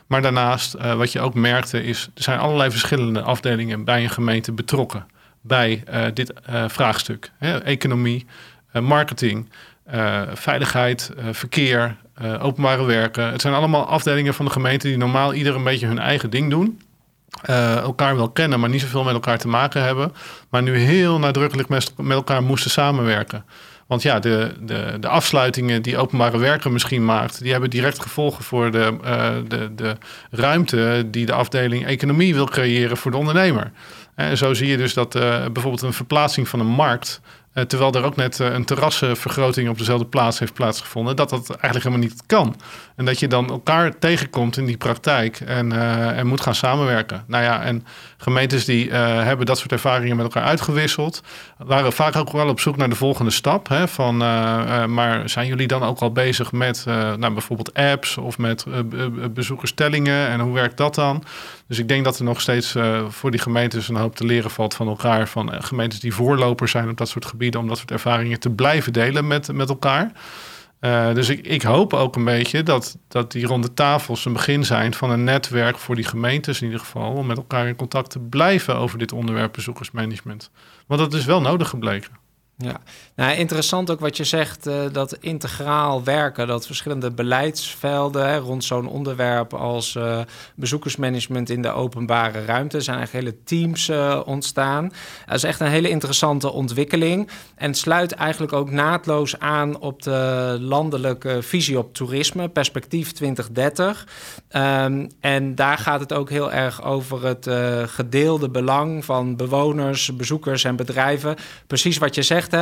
Maar 0.07 0.23
daarnaast, 0.23 0.77
wat 0.97 1.13
je 1.13 1.21
ook 1.21 1.35
merkte, 1.35 1.83
is 1.83 2.11
er 2.15 2.23
zijn 2.23 2.39
allerlei 2.39 2.71
verschillende 2.71 3.23
afdelingen 3.23 3.85
bij 3.85 4.03
een 4.03 4.11
gemeente 4.11 4.53
betrokken 4.53 5.07
bij 5.41 5.85
dit 6.15 6.33
vraagstuk. 6.67 7.31
Hè? 7.39 7.59
Economie, 7.59 8.27
marketing, 8.81 9.51
veiligheid, 10.35 11.11
verkeer, 11.31 11.97
openbare 12.41 12.85
werken. 12.85 13.33
Het 13.33 13.41
zijn 13.41 13.55
allemaal 13.55 13.87
afdelingen 13.87 14.35
van 14.35 14.45
de 14.45 14.51
gemeente 14.51 14.87
die 14.87 14.97
normaal 14.97 15.35
ieder 15.35 15.55
een 15.55 15.65
beetje 15.65 15.87
hun 15.87 15.99
eigen 15.99 16.31
ding 16.31 16.51
doen. 16.51 16.81
Elkaar 17.43 18.17
wel 18.17 18.31
kennen, 18.31 18.61
maar 18.61 18.69
niet 18.69 18.81
zoveel 18.81 19.05
met 19.05 19.15
elkaar 19.15 19.39
te 19.39 19.49
maken 19.49 19.83
hebben. 19.83 20.13
Maar 20.49 20.63
nu 20.63 20.77
heel 20.77 21.19
nadrukkelijk 21.19 21.69
met 21.69 21.93
elkaar 22.09 22.43
moesten 22.43 22.71
samenwerken. 22.71 23.45
Want 23.87 24.03
ja, 24.03 24.19
de, 24.19 24.53
de, 24.61 24.97
de 25.01 25.09
afsluitingen 25.09 25.83
die 25.83 25.99
openbare 25.99 26.39
werken 26.39 26.73
misschien 26.73 27.05
maakt, 27.05 27.43
die 27.43 27.53
hebben 27.53 27.71
direct 27.71 28.01
gevolgen 28.01 28.45
voor 28.45 28.71
de, 28.71 28.97
uh, 29.05 29.31
de, 29.49 29.75
de 29.75 29.97
ruimte 30.31 31.05
die 31.07 31.27
de 31.27 31.33
afdeling 31.33 31.87
economie 31.87 32.35
wil 32.35 32.47
creëren 32.47 32.97
voor 32.97 33.11
de 33.11 33.17
ondernemer. 33.17 33.73
En 34.15 34.37
zo 34.37 34.55
zie 34.55 34.69
je 34.69 34.77
dus 34.77 34.95
dat 34.95 35.15
uh, 35.15 35.23
bijvoorbeeld 35.23 35.83
een 35.83 35.93
verplaatsing 35.93 36.49
van 36.49 36.61
een 36.61 36.67
markt 36.67 37.21
terwijl 37.67 37.93
er 37.93 38.05
ook 38.05 38.17
net 38.17 38.39
een 38.39 38.65
terrassenvergroting 38.65 39.69
op 39.69 39.79
dezelfde 39.79 40.07
plaats 40.07 40.39
heeft 40.39 40.53
plaatsgevonden, 40.53 41.17
dat 41.17 41.31
dat 41.31 41.49
eigenlijk 41.49 41.85
helemaal 41.85 42.07
niet 42.09 42.23
kan. 42.27 42.57
En 42.97 43.05
dat 43.05 43.19
je 43.19 43.29
dan 43.29 43.51
elkaar 43.51 43.99
tegenkomt 43.99 44.57
in 44.57 44.65
die 44.65 44.77
praktijk 44.77 45.41
en, 45.41 45.73
en 46.17 46.27
moet 46.27 46.41
gaan 46.41 46.55
samenwerken. 46.55 47.25
Nou 47.27 47.45
ja, 47.45 47.63
en 47.63 47.87
gemeentes 48.17 48.65
die 48.65 48.91
hebben 48.93 49.47
dat 49.47 49.59
soort 49.59 49.73
ervaringen 49.73 50.17
met 50.17 50.25
elkaar 50.25 50.43
uitgewisseld, 50.43 51.23
waren 51.59 51.93
vaak 51.93 52.17
ook 52.17 52.33
wel 52.33 52.49
op 52.49 52.61
zoek 52.61 52.77
naar 52.77 52.89
de 52.89 52.95
volgende 52.95 53.31
stap. 53.31 53.69
Hè, 53.69 53.89
van, 53.89 54.17
maar 54.93 55.29
zijn 55.29 55.47
jullie 55.47 55.67
dan 55.67 55.83
ook 55.83 56.01
al 56.01 56.13
bezig 56.13 56.53
met 56.53 56.83
nou, 56.87 57.33
bijvoorbeeld 57.33 57.75
apps 57.75 58.19
of 58.19 58.39
met 58.39 58.65
bezoekerstellingen 59.35 60.29
en 60.29 60.41
hoe 60.41 60.55
werkt 60.55 60.77
dat 60.77 60.95
dan? 60.95 61.23
Dus 61.69 61.79
ik 61.79 61.89
denk 61.89 62.05
dat 62.05 62.19
er 62.19 62.25
nog 62.25 62.41
steeds 62.41 62.75
voor 63.09 63.31
die 63.31 63.41
gemeentes 63.41 63.89
een 63.89 63.97
hoop 63.97 64.17
te 64.17 64.25
leren 64.25 64.51
valt 64.51 64.75
van 64.75 64.89
elkaar. 64.89 65.29
Van 65.29 65.63
gemeentes 65.63 66.01
die 66.01 66.15
voorlopers 66.15 66.71
zijn 66.71 66.89
op 66.89 66.97
dat 66.97 67.09
soort 67.09 67.25
gebieden 67.27 67.61
om 67.61 67.69
dat 67.69 67.79
soort 67.79 67.91
ervaringen 67.91 68.41
te 68.41 68.51
blijven 68.51 68.93
delen 68.93 69.27
met, 69.27 69.53
met 69.53 69.69
elkaar. 69.69 70.13
Uh, 70.87 71.15
dus 71.15 71.29
ik, 71.29 71.47
ik 71.47 71.63
hoop 71.63 71.93
ook 71.93 72.17
een 72.17 72.25
beetje 72.25 72.63
dat, 72.63 72.99
dat 73.09 73.33
die 73.33 73.47
ronde 73.47 73.75
tafels 73.75 74.25
een 74.25 74.33
begin 74.33 74.65
zijn 74.65 74.95
van 74.95 75.11
een 75.11 75.25
netwerk 75.25 75.79
voor 75.79 75.95
die 75.95 76.05
gemeentes 76.05 76.61
in 76.61 76.65
ieder 76.67 76.81
geval. 76.81 77.13
Om 77.13 77.27
met 77.27 77.37
elkaar 77.37 77.69
in 77.69 77.77
contact 77.77 78.11
te 78.11 78.19
blijven 78.19 78.77
over 78.77 78.99
dit 78.99 79.13
onderwerp 79.13 79.53
bezoekersmanagement. 79.53 80.51
Want 80.87 81.01
dat 81.01 81.15
is 81.15 81.25
wel 81.25 81.41
nodig 81.41 81.69
gebleken. 81.69 82.11
Ja, 82.57 82.81
nou, 83.17 83.37
interessant 83.37 83.91
ook 83.91 84.01
wat 84.01 84.17
je 84.17 84.25
zegt, 84.25 84.67
uh, 84.67 84.75
dat 84.93 85.17
integraal 85.21 86.05
werken, 86.05 86.47
dat 86.47 86.67
verschillende 86.67 87.11
beleidsvelden 87.11 88.29
hè, 88.29 88.37
rond 88.37 88.65
zo'n 88.65 88.89
onderwerp 88.89 89.55
als 89.55 89.95
uh, 89.95 90.21
bezoekersmanagement 90.55 91.51
in 91.51 91.63
de 91.63 91.71
openbare 91.71 92.45
ruimte, 92.45 92.81
zijn 92.81 92.97
eigenlijk 92.97 93.27
hele 93.27 93.43
teams 93.45 93.89
uh, 93.89 94.21
ontstaan. 94.25 94.93
Dat 95.27 95.35
is 95.35 95.43
echt 95.43 95.61
een 95.61 95.67
hele 95.67 95.89
interessante 95.89 96.53
ontwikkeling 96.53 97.31
en 97.55 97.75
sluit 97.75 98.13
eigenlijk 98.13 98.53
ook 98.53 98.71
naadloos 98.71 99.39
aan 99.39 99.79
op 99.81 100.03
de 100.03 100.57
landelijke 100.61 101.43
visie 101.43 101.79
op 101.79 101.95
toerisme, 101.95 102.49
perspectief 102.49 103.13
2030. 103.13 104.07
Um, 104.51 105.11
en 105.21 105.55
daar 105.55 105.79
gaat 105.79 106.01
het 106.01 106.13
ook 106.13 106.31
heel 106.31 106.53
erg 106.53 106.83
over 106.83 107.25
het 107.25 107.49
gedeelde 107.91 108.49
belang 108.49 109.05
van 109.05 109.37
bewoners, 109.37 110.17
bezoekers 110.17 110.65
en 110.65 110.77
bedrijven. 110.77 111.37
Precies 111.67 111.99
wat 111.99 112.15
je 112.15 112.23
zegt 112.23 112.53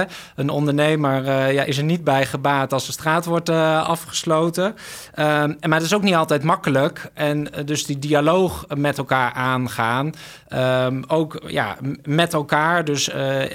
een 0.45 0.51
ondernemer 0.51 1.25
uh, 1.25 1.53
ja, 1.53 1.63
is 1.63 1.79
er 1.79 1.85
niet 1.85 2.05
bij 2.05 2.27
gebaat 2.27 2.73
als 2.73 2.87
de 2.87 2.93
straat 2.93 3.25
wordt 3.25 3.51
uh, 3.51 3.89
afgesloten. 3.89 4.75
Uh, 5.19 5.25
maar 5.45 5.79
het 5.79 5.83
is 5.83 5.95
ook 5.95 6.03
niet 6.03 6.15
altijd 6.15 6.43
makkelijk. 6.43 7.11
En 7.15 7.39
uh, 7.39 7.65
dus 7.65 7.87
die 7.87 7.99
dialoog 7.99 8.67
met 8.77 8.99
elkaar 8.99 9.33
aangaan. 9.33 10.13
Um, 10.55 11.05
ook 11.07 11.43
ja, 11.47 11.77
met 12.05 12.33
elkaar, 12.33 12.85
dus 12.85 13.11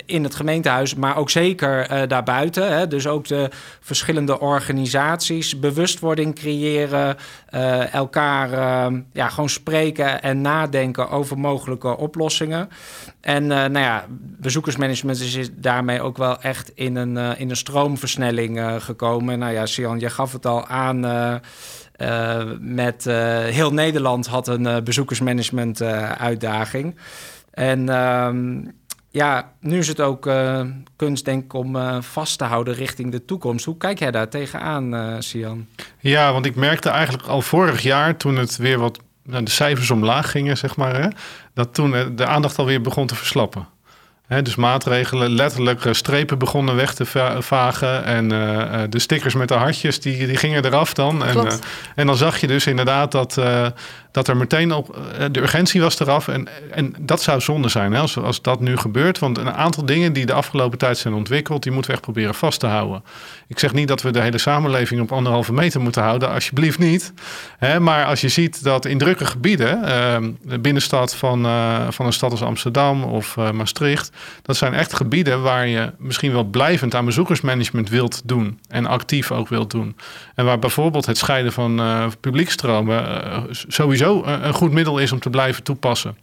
in 0.06 0.24
het 0.24 0.36
gemeentehuis, 0.36 0.96
maar 0.96 1.18
ook 1.18 1.30
zeker 1.30 2.08
daarbuiten. 2.08 2.78
Hè. 2.78 2.88
Dus 2.88 3.08
ook 3.08 3.28
de 3.28 3.50
verschillende 3.80 4.40
organisaties, 4.40 5.60
bewustwording 5.60 6.36
creëren, 6.36 7.18
elkaar 7.92 8.54
ehm, 8.54 9.02
ja, 9.14 9.30
gewoon 9.30 9.50
spreken 9.50 10.22
en 10.22 10.42
nadenken 10.42 11.10
over 11.10 11.38
mogelijke 11.38 11.98
oplossingen. 11.98 12.70
En 13.22 13.48
nou 13.48 13.80
ja, 13.80 14.06
bezoekersmanagement 14.20 15.20
is 15.20 15.50
daarmee 15.54 16.02
ook 16.02 16.18
wel 16.18 16.42
echt 16.42 16.72
in 16.80 16.96
een, 16.96 17.16
uh, 17.16 17.40
in 17.40 17.50
een 17.50 17.56
stroomversnelling 17.56 18.58
uh, 18.58 18.76
gekomen. 18.80 19.40
Nou 19.40 19.54
ja, 19.54 19.66
Sian, 19.66 20.00
je 20.00 20.10
gaf 20.10 20.32
het 20.32 20.46
al 20.46 20.68
aan. 20.68 21.06
Uh, 21.06 21.36
met 22.60 23.04
heel 23.50 23.74
Nederland 23.74 24.28
had 24.28 24.48
een 24.48 24.84
bezoekersmanagement 24.84 25.82
uitdaging. 26.18 26.96
En 27.52 27.90
ehm, 27.90 28.62
ja, 29.10 29.52
nu 29.60 29.78
is 29.78 29.88
het 29.88 30.02
ook 30.02 30.30
kunst, 30.96 31.26
denk 31.26 31.54
om 31.54 32.02
vast 32.02 32.38
te 32.38 32.44
houden 32.44 32.74
richting 32.74 33.12
de 33.12 33.26
toekomst. 33.26 33.66
Hoe 33.66 33.78
kijk 33.78 34.00
jij 34.00 34.12
daar 34.12 34.30
tegenaan, 34.30 35.16
Sian? 35.24 35.68
Ja, 36.00 36.32
want 36.32 36.46
ik 36.46 36.56
merkte 36.56 36.90
eigenlijk 36.90 37.28
al 37.28 37.42
vorig 37.42 37.82
jaar, 37.82 38.18
toen 38.18 38.36
het 38.36 38.58
weer 38.58 38.80
wat 38.80 39.00
nou, 39.24 39.44
de 39.44 39.52
cijfers 39.52 39.92
omlaag 39.92 40.32
gingen, 40.32 40.58
zeg 40.58 40.76
maar, 40.76 41.02
hè, 41.02 41.08
dat 41.54 41.74
toen 41.74 42.16
de 42.16 42.26
aandacht 42.26 42.58
alweer 42.58 42.82
begon 42.82 43.08
te 43.08 43.16
verslappen 43.16 43.68
dus 44.30 44.56
maatregelen, 44.56 45.30
letterlijk 45.30 45.86
eh, 45.86 45.94
strepen 45.94 46.38
begonnen 46.38 46.76
weg 46.76 46.94
te 46.94 47.06
vagen. 47.40 48.04
En 48.04 48.34
uh, 48.34 48.82
de 48.90 49.00
stickers 49.00 49.34
met 49.34 49.48
de 49.48 49.54
hartjes, 49.54 50.00
die, 50.00 50.28
die 50.28 50.38
gingen 50.38 50.66
eraf 50.66 50.94
dan. 50.94 51.26
En, 51.26 51.38
uh, 51.38 51.52
en 51.96 52.06
dan 52.08 52.18
zag 52.18 52.38
je 52.42 52.48
dus 52.48 52.68
inderdaad 52.68 53.12
dat, 53.12 53.36
uh, 53.40 53.66
dat 54.12 54.28
er 54.28 54.38
meteen 54.38 54.72
op... 54.72 54.98
de 55.32 55.42
urgentie 55.42 55.82
was 55.82 56.00
eraf. 56.00 56.28
En, 56.28 56.48
en 56.72 56.96
dat 57.00 57.22
zou 57.22 57.42
zonde 57.42 57.70
zijn 57.70 57.94
hè, 57.94 58.00
als, 58.00 58.18
als 58.18 58.42
dat 58.42 58.60
nu 58.60 58.78
gebeurt. 58.78 59.20
Want 59.20 59.38
een 59.38 59.52
aantal 59.52 59.86
dingen 59.86 60.14
die 60.14 60.26
de 60.26 60.34
afgelopen 60.34 60.78
tijd 60.78 60.98
zijn 60.98 61.14
ontwikkeld... 61.14 61.64
die 61.64 61.72
moeten 61.72 61.92
we 61.92 61.98
echt 61.98 62.06
proberen 62.06 62.36
vast 62.36 62.60
te 62.60 62.68
houden. 62.68 63.04
Ik 63.48 63.60
zeg 63.60 63.74
niet 63.74 63.88
dat 63.88 64.02
we 64.02 64.12
de 64.12 64.22
hele 64.22 64.38
samenleving 64.38 65.02
op 65.02 65.12
anderhalve 65.12 65.54
meter 65.54 65.82
moeten 65.82 66.04
houden. 66.04 66.32
Alsjeblieft 66.32 66.80
niet. 66.80 67.14
Maar 67.80 68.06
als 68.06 68.22
je 68.22 68.30
ziet 68.30 68.64
dat 68.64 68.86
in 68.86 68.98
drukke 68.98 69.26
gebieden... 69.26 69.82
de 70.42 70.60
binnenstad 70.60 71.16
van, 71.16 71.48
van 71.90 72.06
een 72.06 72.14
stad 72.14 72.32
als 72.32 72.42
Amsterdam 72.42 73.04
of 73.04 73.36
Maastricht 73.36 74.12
dat 74.42 74.58
zijn 74.58 74.74
echt 74.74 74.94
gebieden 74.94 75.42
waar 75.42 75.68
je 75.68 75.94
misschien 75.98 76.32
wel 76.32 76.44
blijvend 76.44 76.96
aan 76.96 77.06
bezoekersmanagement 77.06 77.90
wilt 77.90 78.22
doen. 78.26 78.60
En 78.68 78.86
actief 78.86 79.32
ook 79.32 79.48
wilt 79.48 79.72
doen. 79.72 79.96
En 80.36 80.46
waar 80.46 80.60
bijvoorbeeld 80.60 81.06
het 81.06 81.18
scheiden 81.18 81.52
van 81.52 81.80
uh, 81.80 82.08
publiekstromen 82.20 83.04
uh, 83.04 83.44
sowieso 83.50 84.24
een 84.24 84.54
goed 84.54 84.72
middel 84.72 84.98
is 84.98 85.12
om 85.12 85.20
te 85.20 85.30
blijven 85.30 85.64
toepassen. 85.64 86.18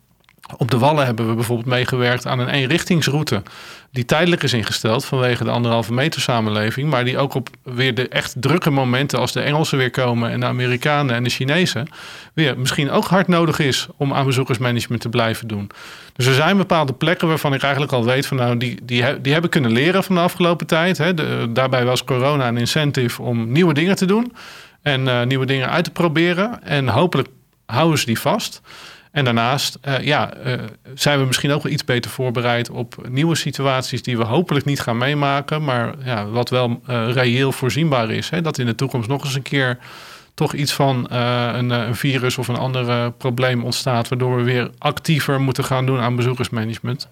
Op 0.56 0.70
de 0.70 0.78
Wallen 0.78 1.04
hebben 1.06 1.28
we 1.28 1.34
bijvoorbeeld 1.34 1.68
meegewerkt 1.68 2.26
aan 2.26 2.38
een 2.38 2.48
eenrichtingsroute. 2.48 3.42
Die 3.90 4.04
tijdelijk 4.04 4.42
is 4.42 4.52
ingesteld 4.52 5.04
vanwege 5.04 5.44
de 5.44 5.50
anderhalve 5.50 5.92
meter 5.92 6.20
samenleving. 6.20 6.90
Maar 6.90 7.04
die 7.04 7.18
ook 7.18 7.34
op 7.34 7.48
weer 7.62 7.94
de 7.94 8.08
echt 8.08 8.34
drukke 8.40 8.70
momenten 8.70 9.18
als 9.18 9.32
de 9.32 9.40
Engelsen 9.40 9.78
weer 9.78 9.90
komen 9.90 10.30
en 10.30 10.40
de 10.40 10.46
Amerikanen 10.46 11.14
en 11.14 11.22
de 11.22 11.30
Chinezen. 11.30 11.88
weer 12.34 12.58
misschien 12.58 12.90
ook 12.90 13.04
hard 13.04 13.28
nodig 13.28 13.58
is 13.58 13.86
om 13.96 14.12
aan 14.12 14.26
bezoekersmanagement 14.26 15.00
te 15.00 15.08
blijven 15.08 15.48
doen. 15.48 15.70
Dus 16.12 16.26
er 16.26 16.34
zijn 16.34 16.56
bepaalde 16.56 16.92
plekken 16.92 17.28
waarvan 17.28 17.54
ik 17.54 17.62
eigenlijk 17.62 17.92
al 17.92 18.04
weet 18.04 18.26
van 18.26 18.36
nou 18.36 18.56
die, 18.56 18.84
die, 18.84 19.32
hebben 19.32 19.50
kunnen 19.50 19.70
leren 19.70 20.04
van 20.04 20.14
de 20.14 20.20
afgelopen 20.20 20.66
tijd. 20.66 20.98
Hè. 20.98 21.14
Daarbij 21.52 21.84
was 21.84 22.04
corona 22.04 22.48
een 22.48 22.56
incentive 22.56 23.22
om 23.22 23.52
nieuwe 23.52 23.74
dingen 23.74 23.96
te 23.96 24.06
doen. 24.06 24.32
En 24.82 25.00
uh, 25.00 25.22
nieuwe 25.22 25.46
dingen 25.46 25.70
uit 25.70 25.84
te 25.84 25.90
proberen. 25.90 26.62
En 26.62 26.88
hopelijk 26.88 27.28
houden 27.66 27.98
ze 27.98 28.06
die 28.06 28.20
vast. 28.20 28.60
En 29.16 29.24
daarnaast 29.24 29.78
uh, 29.84 30.00
ja, 30.00 30.36
uh, 30.46 30.52
zijn 30.94 31.18
we 31.18 31.24
misschien 31.24 31.50
ook 31.50 31.62
wel 31.62 31.72
iets 31.72 31.84
beter 31.84 32.10
voorbereid 32.10 32.70
op 32.70 33.08
nieuwe 33.08 33.34
situaties 33.34 34.02
die 34.02 34.16
we 34.16 34.24
hopelijk 34.24 34.64
niet 34.64 34.80
gaan 34.80 34.98
meemaken, 34.98 35.64
maar 35.64 35.94
ja, 36.04 36.26
wat 36.26 36.50
wel 36.50 36.80
uh, 36.90 37.12
reëel 37.12 37.52
voorzienbaar 37.52 38.10
is. 38.10 38.30
Hè? 38.30 38.40
Dat 38.40 38.58
in 38.58 38.66
de 38.66 38.74
toekomst 38.74 39.08
nog 39.08 39.24
eens 39.24 39.34
een 39.34 39.42
keer 39.42 39.78
toch 40.34 40.52
iets 40.54 40.72
van 40.72 41.06
een, 41.10 41.70
een, 41.70 41.94
virus 41.94 42.38
of 42.38 42.48
een 42.48 42.56
ander 42.56 43.12
probleem 43.12 43.64
ontstaat, 43.64 44.08
waardoor 44.08 44.36
we 44.36 44.42
weer 44.42 44.70
actiever 44.78 45.40
moeten 45.40 45.64
gaan 45.64 45.86
doen 45.86 46.00
aan 46.00 46.16
bezoekersmanagement. 46.16 47.08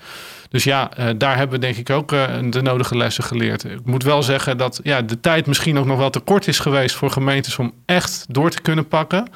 Dus 0.49 0.64
ja, 0.64 0.90
daar 1.17 1.37
hebben 1.37 1.61
we 1.61 1.67
denk 1.67 1.77
ik 1.77 1.90
ook 1.90 2.09
de 2.51 2.62
nodige 2.62 2.97
lessen 2.97 3.25
geleerd. 3.25 3.64
Ik 3.64 3.85
moet 3.85 4.03
wel 4.03 4.23
zeggen 4.23 4.59
dat 4.59 4.81
ja, 4.83 5.03
de 5.03 5.21
tijd 5.21 5.47
misschien 5.47 5.79
ook 5.79 5.87
nog 5.87 5.99
wel 5.99 6.11
te 6.11 6.21
kort 6.21 6.49
is 6.49 6.59
geweest 6.59 6.95
voor 6.97 7.11
gemeentes 7.11 7.59
om 7.59 7.73
echt 7.87 8.27
door 8.29 8.51
te 8.51 8.61
kunnen 8.61 8.88
pakken. 8.88 9.29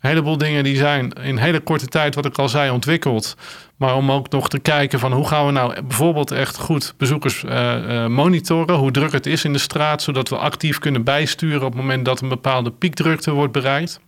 Een 0.00 0.08
heleboel 0.08 0.38
dingen 0.38 0.64
die 0.64 0.76
zijn 0.76 1.12
in 1.12 1.36
hele 1.36 1.60
korte 1.60 1.86
tijd, 1.86 2.14
wat 2.14 2.26
ik 2.26 2.38
al 2.38 2.48
zei, 2.48 2.70
ontwikkeld. 2.70 3.36
Maar 3.76 3.96
om 3.96 4.12
ook 4.12 4.30
nog 4.30 4.48
te 4.48 4.58
kijken 4.58 4.98
van 4.98 5.12
hoe 5.12 5.26
gaan 5.26 5.46
we 5.46 5.52
nou 5.52 5.82
bijvoorbeeld 5.82 6.30
echt 6.30 6.58
goed 6.58 6.94
bezoekers 6.96 7.42
uh, 7.42 7.52
uh, 7.52 8.06
monitoren. 8.06 8.76
Hoe 8.76 8.90
druk 8.90 9.12
het 9.12 9.26
is 9.26 9.44
in 9.44 9.52
de 9.52 9.58
straat, 9.58 10.02
zodat 10.02 10.28
we 10.28 10.36
actief 10.36 10.78
kunnen 10.78 11.04
bijsturen 11.04 11.62
op 11.62 11.72
het 11.72 11.80
moment 11.80 12.04
dat 12.04 12.20
een 12.20 12.28
bepaalde 12.28 12.70
piekdrukte 12.70 13.30
wordt 13.30 13.52
bereikt. 13.52 14.00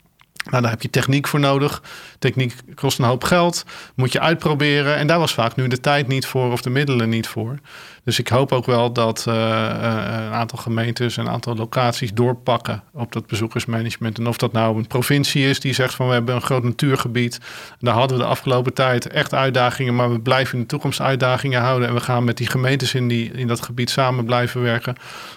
Nou, 0.51 0.63
daar 0.63 0.71
heb 0.71 0.83
je 0.83 0.91
techniek 0.91 1.29
voor 1.29 1.41
nodig. 1.41 1.83
Techniek 2.19 2.55
kost 2.75 2.99
een 2.99 3.05
hoop 3.05 3.25
geld, 3.25 3.65
moet 3.95 4.13
je 4.13 4.21
uitproberen. 4.21 4.97
En 4.97 5.07
daar 5.07 5.19
was 5.19 5.35
vaak 5.35 5.57
nu 5.57 5.69
de 5.69 5.81
tijd 5.81 6.09
niet 6.09 6.27
voor 6.27 6.53
of 6.53 6.63
de 6.63 6.71
middelen 6.71 7.09
niet 7.09 7.27
voor. 7.27 7.59
Dus 8.05 8.19
ik 8.19 8.29
hoop 8.29 8.53
ook 8.53 8.67
wel 8.67 8.93
dat 8.93 9.25
uh, 9.29 9.35
een 9.35 10.33
aantal 10.33 10.59
gemeentes, 10.59 11.17
een 11.17 11.29
aantal 11.29 11.55
locaties 11.55 12.13
doorpakken 12.13 12.83
op 12.93 13.13
dat 13.13 13.27
bezoekersmanagement. 13.27 14.19
En 14.19 14.27
of 14.27 14.37
dat 14.37 14.53
nou 14.53 14.77
een 14.77 14.87
provincie 14.87 15.49
is 15.49 15.61
die 15.61 15.75
zegt 15.75 15.95
van 15.95 16.07
we 16.07 16.13
hebben 16.13 16.35
een 16.35 16.43
groot 16.43 16.63
natuurgebied. 16.63 17.41
Daar 17.79 17.95
hadden 17.95 18.17
we 18.17 18.23
de 18.23 18.29
afgelopen 18.29 18.75
tijd 18.75 19.07
echt 19.07 19.35
uitdagingen, 19.35 19.95
maar 19.95 20.11
we 20.11 20.21
blijven 20.21 20.55
in 20.55 20.61
de 20.61 20.67
toekomst 20.67 21.01
uitdagingen 21.01 21.61
houden. 21.61 21.89
En 21.89 21.95
we 21.95 22.01
gaan 22.01 22.25
met 22.25 22.37
die 22.37 22.47
gemeentes 22.47 22.95
in, 22.95 23.09
die, 23.09 23.33
in 23.33 23.47
dat 23.47 23.63
gebied 23.63 23.91
samen 23.91 24.25
blijven 24.25 24.63
werken. 24.63 24.95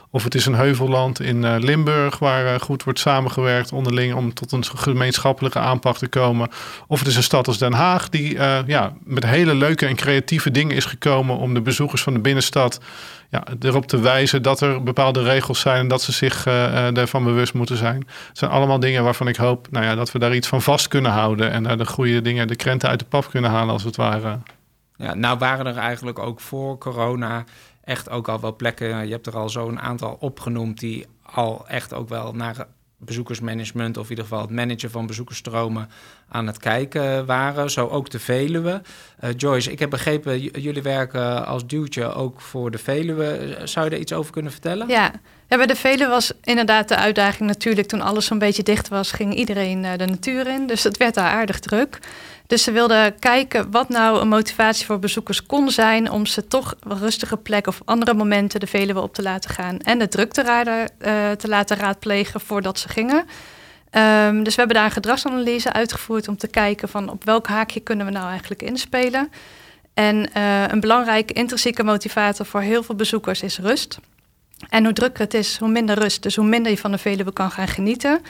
Of 0.09 0.23
het 0.23 0.35
is 0.35 0.45
een 0.45 0.55
heuvelland 0.55 1.19
in 1.19 1.43
uh, 1.43 1.55
Limburg 1.59 2.19
waar 2.19 2.59
goed 2.59 2.83
wordt 2.83 2.99
samengewerkt 2.99 3.71
onderling 3.71 4.13
om 4.13 4.33
tot 4.33 4.51
een 4.51 4.65
gemeenschappelijke 4.65 5.59
aanpak 5.59 5.97
te 5.97 6.07
komen. 6.07 6.49
Of 6.87 6.99
het 6.99 7.07
is 7.07 7.15
een 7.15 7.23
stad 7.23 7.47
als 7.47 7.57
Den 7.57 7.73
Haag 7.73 8.09
die 8.09 8.33
ja, 8.65 8.93
met 9.03 9.25
hele 9.25 9.55
leuke 9.55 9.85
en 9.85 9.95
creatieve 9.95 10.51
dingen 10.51 10.75
is 10.75 10.85
gekomen 10.85 11.37
om 11.37 11.53
de 11.53 11.61
bezoekers 11.61 12.01
van 12.01 12.13
de 12.13 12.19
binnenstad 12.19 12.54
ja, 13.29 13.43
erop 13.59 13.87
te 13.87 13.99
wijzen 13.99 14.41
dat 14.41 14.61
er 14.61 14.83
bepaalde 14.83 15.23
regels 15.23 15.59
zijn 15.59 15.79
en 15.79 15.87
dat 15.87 16.01
ze 16.01 16.11
zich 16.11 16.45
ervan 16.45 17.23
bewust 17.23 17.53
moeten 17.53 17.77
zijn. 17.77 18.07
Het 18.27 18.37
zijn 18.37 18.51
allemaal 18.51 18.79
dingen 18.79 19.03
waarvan 19.03 19.27
ik 19.27 19.35
hoop 19.35 19.67
nou 19.71 19.85
ja, 19.85 19.95
dat 19.95 20.11
we 20.11 20.19
daar 20.19 20.35
iets 20.35 20.47
van 20.47 20.61
vast 20.61 20.87
kunnen 20.87 21.11
houden 21.11 21.51
en 21.51 21.63
daar 21.63 21.77
de 21.77 21.85
goede 21.85 22.21
dingen, 22.21 22.47
de 22.47 22.55
krenten 22.55 22.89
uit 22.89 22.99
de 22.99 23.05
pap 23.05 23.29
kunnen 23.29 23.51
halen 23.51 23.73
als 23.73 23.83
het 23.83 23.95
ware. 23.95 24.39
Ja, 24.97 25.13
nou 25.13 25.37
waren 25.37 25.65
er 25.65 25.77
eigenlijk 25.77 26.19
ook 26.19 26.39
voor 26.39 26.77
corona 26.77 27.43
echt 27.83 28.09
ook 28.09 28.27
al 28.27 28.39
wel 28.39 28.55
plekken, 28.55 29.05
je 29.05 29.11
hebt 29.11 29.27
er 29.27 29.37
al 29.37 29.49
zo'n 29.49 29.79
aantal 29.79 30.17
opgenoemd 30.19 30.79
die 30.79 31.05
al 31.23 31.67
echt 31.67 31.93
ook 31.93 32.09
wel 32.09 32.33
naar 32.33 32.67
bezoekersmanagement 33.05 33.97
of 33.97 34.03
in 34.03 34.09
ieder 34.09 34.23
geval 34.23 34.41
het 34.41 34.49
managen 34.49 34.91
van 34.91 35.07
bezoekersstromen 35.07 35.89
aan 36.29 36.47
het 36.47 36.57
kijken 36.57 37.25
waren. 37.25 37.71
Zo 37.71 37.87
ook 37.87 38.09
de 38.09 38.19
Veluwe. 38.19 38.81
Uh, 39.23 39.29
Joyce, 39.37 39.71
ik 39.71 39.79
heb 39.79 39.89
begrepen, 39.89 40.39
jullie 40.39 40.81
werken 40.81 41.45
als 41.45 41.67
duwtje 41.67 42.13
ook 42.13 42.41
voor 42.41 42.71
de 42.71 42.77
Veluwe. 42.77 43.57
Zou 43.63 43.85
je 43.85 43.95
er 43.95 44.01
iets 44.01 44.13
over 44.13 44.31
kunnen 44.31 44.51
vertellen? 44.51 44.87
Ja, 44.87 45.11
ja 45.47 45.57
bij 45.57 45.65
de 45.65 45.75
Veluwe 45.75 46.09
was 46.09 46.33
inderdaad 46.43 46.87
de 46.87 46.95
uitdaging 46.95 47.49
natuurlijk 47.49 47.87
toen 47.87 48.01
alles 48.01 48.25
zo'n 48.25 48.39
beetje 48.39 48.63
dicht 48.63 48.87
was, 48.87 49.11
ging 49.11 49.33
iedereen 49.33 49.81
de 49.81 50.05
natuur 50.05 50.47
in. 50.47 50.67
Dus 50.67 50.83
het 50.83 50.97
werd 50.97 51.13
daar 51.13 51.31
aardig 51.31 51.59
druk. 51.59 51.99
Dus 52.47 52.63
ze 52.63 52.71
wilden 52.71 53.19
kijken 53.19 53.71
wat 53.71 53.89
nou 53.89 54.21
een 54.21 54.27
motivatie 54.27 54.85
voor 54.85 54.99
bezoekers 54.99 55.45
kon 55.45 55.69
zijn 55.69 56.11
om 56.11 56.25
ze 56.25 56.47
toch 56.47 56.75
een 56.79 56.97
rustige 56.97 57.37
plek 57.37 57.67
of 57.67 57.81
andere 57.85 58.13
momenten 58.13 58.59
de 58.59 58.67
Veluwe 58.67 59.01
op 59.01 59.13
te 59.13 59.21
laten 59.21 59.49
gaan 59.49 59.79
en 59.79 59.99
de 59.99 60.07
drukte 60.07 60.41
uh, 60.41 61.31
te 61.31 61.47
laten 61.47 61.77
raadplegen 61.77 62.41
voordat 62.41 62.79
ze 62.79 62.89
gingen. 62.89 63.25
Um, 64.27 64.43
dus 64.43 64.55
we 64.55 64.59
hebben 64.59 64.75
daar 64.75 64.85
een 64.85 64.91
gedragsanalyse 64.91 65.73
uitgevoerd 65.73 66.27
om 66.27 66.37
te 66.37 66.47
kijken 66.47 66.89
van 66.89 67.09
op 67.09 67.23
welk 67.23 67.47
haakje 67.47 67.79
kunnen 67.79 68.05
we 68.05 68.11
nou 68.11 68.29
eigenlijk 68.29 68.61
inspelen. 68.61 69.31
En 69.93 70.29
uh, 70.37 70.67
een 70.67 70.79
belangrijke 70.79 71.33
intrinsieke 71.33 71.83
motivator 71.83 72.45
voor 72.45 72.61
heel 72.61 72.83
veel 72.83 72.95
bezoekers 72.95 73.41
is 73.41 73.59
rust. 73.59 73.97
En 74.69 74.83
hoe 74.83 74.93
drukker 74.93 75.23
het 75.23 75.33
is, 75.33 75.57
hoe 75.57 75.69
minder 75.69 75.99
rust. 75.99 76.23
Dus 76.23 76.35
hoe 76.35 76.45
minder 76.45 76.71
je 76.71 76.77
van 76.77 76.91
de 76.91 76.97
Veluwe 76.97 77.33
kan 77.33 77.51
gaan 77.51 77.67
genieten. 77.67 78.21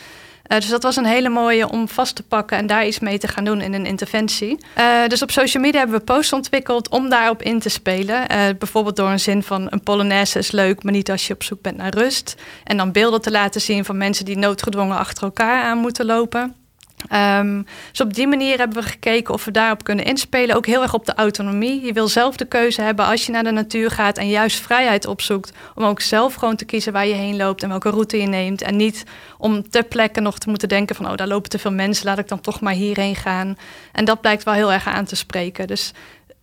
Uh, 0.48 0.60
dus 0.60 0.70
dat 0.70 0.84
was 0.84 0.96
een 0.96 1.06
hele 1.06 1.30
mooie 1.30 1.70
om 1.70 1.88
vast 1.88 2.16
te 2.16 2.24
pakken 2.24 2.58
en 2.58 2.68
daar 2.68 2.88
iets 2.88 3.00
mee 3.00 3.18
te 3.18 3.28
gaan 3.28 3.44
doen 3.44 3.62
in 3.62 3.74
een 3.74 3.86
interventie. 3.86 4.58
Uh, 4.78 5.08
dus 5.08 5.22
op 5.22 5.32
social 5.32 5.64
media 5.64 5.80
hebben 5.80 6.00
we 6.00 6.06
posts 6.06 6.34
ontwikkeld 6.34 6.90
om 6.90 7.10
daarop 7.10 7.42
in 7.42 7.60
te 7.60 7.70
spelen. 7.70 8.32
Uh, 8.32 8.44
bijvoorbeeld 8.60 8.96
door 8.96 9.10
een 9.10 9.20
zin 9.20 9.44
van 9.44 9.68
een 9.70 9.84
polonaise 9.84 10.40
is 10.40 10.52
leuk, 10.52 10.84
maar 10.84 10.94
niet 10.94 11.12
als 11.12 11.28
je 11.28 11.34
op 11.34 11.44
zoek 11.44 11.62
bent 11.62 11.78
naar 11.78 11.94
rust. 11.94 12.36
En 12.64 12.78
dan 12.78 12.92
beelden 12.92 13.22
te 13.22 13.32
laten 13.32 13.62
zien 13.62 13.86
van 13.86 13.98
mensen 13.98 14.26
die 14.26 14.38
noodgedwongen 14.38 14.98
achter 14.98 15.24
elkaar 15.24 15.64
aan 15.64 15.78
moeten 15.78 16.06
lopen. 16.06 16.65
Um, 17.14 17.66
dus 17.92 18.02
op 18.02 18.14
die 18.14 18.28
manier 18.28 18.58
hebben 18.58 18.78
we 18.78 18.90
gekeken 18.90 19.34
of 19.34 19.46
we 19.46 19.52
daarop 19.52 19.84
kunnen 19.84 20.06
inspelen. 20.06 20.56
Ook 20.56 20.66
heel 20.66 20.82
erg 20.82 20.94
op 20.94 21.06
de 21.06 21.14
autonomie. 21.14 21.86
Je 21.86 21.94
wil 21.94 22.08
zelf 22.08 22.36
de 22.36 22.46
keuze 22.46 22.82
hebben 22.82 23.06
als 23.06 23.26
je 23.26 23.32
naar 23.32 23.44
de 23.44 23.52
natuur 23.52 23.92
gaat 23.92 24.18
en 24.18 24.30
juist 24.30 24.60
vrijheid 24.60 25.06
opzoekt. 25.06 25.52
Om 25.76 25.84
ook 25.84 26.02
zelf 26.02 26.34
gewoon 26.34 26.56
te 26.56 26.66
kiezen 26.66 26.94
waar 26.94 27.08
je 27.08 27.14
heen 27.14 27.36
loopt 27.36 27.64
en 27.64 27.70
welke 27.70 27.90
route 27.90 28.18
je 28.18 28.28
neemt. 28.28 28.62
En 28.62 28.76
niet 28.76 29.04
om 29.38 29.70
ter 29.70 29.84
plekke 29.84 30.20
nog 30.20 30.38
te 30.38 30.50
moeten 30.50 30.70
denken 30.70 30.96
van 30.96 31.10
oh, 31.10 31.16
daar 31.16 31.28
lopen 31.28 31.50
te 31.50 31.60
veel 31.60 31.72
mensen, 31.72 32.06
laat 32.06 32.18
ik 32.18 32.28
dan 32.28 32.42
toch 32.42 32.62
maar 32.62 32.74
hierheen 32.74 33.16
gaan. 33.16 33.58
En 33.92 34.06
dat 34.06 34.22
blijkt 34.22 34.44
wel 34.44 34.54
heel 34.54 34.72
erg 34.72 34.88
aan 34.88 35.06
te 35.06 35.16
spreken. 35.16 35.68
Dus 35.68 35.94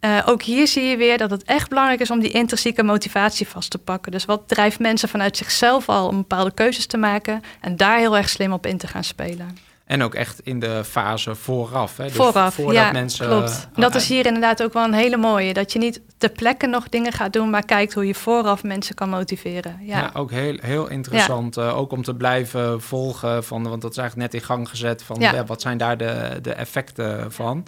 uh, 0.00 0.22
ook 0.26 0.42
hier 0.42 0.66
zie 0.66 0.82
je 0.84 0.96
weer 0.96 1.18
dat 1.18 1.30
het 1.30 1.42
echt 1.44 1.68
belangrijk 1.68 2.00
is 2.00 2.10
om 2.10 2.20
die 2.20 2.30
intrinsieke 2.30 2.82
motivatie 2.82 3.48
vast 3.48 3.70
te 3.70 3.78
pakken. 3.78 4.12
Dus 4.12 4.24
wat 4.24 4.48
drijft 4.48 4.78
mensen 4.78 5.08
vanuit 5.08 5.36
zichzelf 5.36 5.88
al 5.88 6.08
om 6.08 6.16
bepaalde 6.16 6.54
keuzes 6.54 6.86
te 6.86 6.96
maken 6.96 7.42
en 7.60 7.76
daar 7.76 7.98
heel 7.98 8.16
erg 8.16 8.28
slim 8.28 8.52
op 8.52 8.66
in 8.66 8.78
te 8.78 8.86
gaan 8.86 9.04
spelen. 9.04 9.71
En 9.84 10.02
ook 10.02 10.14
echt 10.14 10.40
in 10.40 10.58
de 10.58 10.84
fase 10.84 11.34
vooraf. 11.34 11.96
Hè? 11.96 12.04
Dus 12.04 12.14
vooraf, 12.14 12.56
ja, 12.56 12.92
mensen, 12.92 13.26
klopt. 13.26 13.68
Uh, 13.74 13.82
dat 13.82 13.94
is 13.94 14.08
hier 14.08 14.26
inderdaad 14.26 14.62
ook 14.62 14.72
wel 14.72 14.84
een 14.84 14.92
hele 14.92 15.16
mooie. 15.16 15.54
Dat 15.54 15.72
je 15.72 15.78
niet 15.78 16.00
ter 16.18 16.30
plekke 16.30 16.66
nog 16.66 16.88
dingen 16.88 17.12
gaat 17.12 17.32
doen, 17.32 17.50
maar 17.50 17.64
kijkt 17.64 17.94
hoe 17.94 18.06
je 18.06 18.14
vooraf 18.14 18.62
mensen 18.62 18.94
kan 18.94 19.08
motiveren. 19.08 19.78
Ja, 19.80 19.98
ja 19.98 20.10
ook 20.14 20.30
heel, 20.30 20.56
heel 20.60 20.88
interessant. 20.88 21.54
Ja. 21.54 21.66
Uh, 21.66 21.78
ook 21.78 21.92
om 21.92 22.02
te 22.02 22.14
blijven 22.14 22.80
volgen, 22.80 23.44
van, 23.44 23.68
want 23.68 23.82
dat 23.82 23.90
is 23.90 23.96
eigenlijk 23.96 24.32
net 24.32 24.40
in 24.40 24.46
gang 24.46 24.68
gezet. 24.68 25.02
Van 25.02 25.20
ja. 25.20 25.44
wat 25.44 25.60
zijn 25.60 25.78
daar 25.78 25.96
de, 25.96 26.38
de 26.42 26.52
effecten 26.52 27.32
van? 27.32 27.66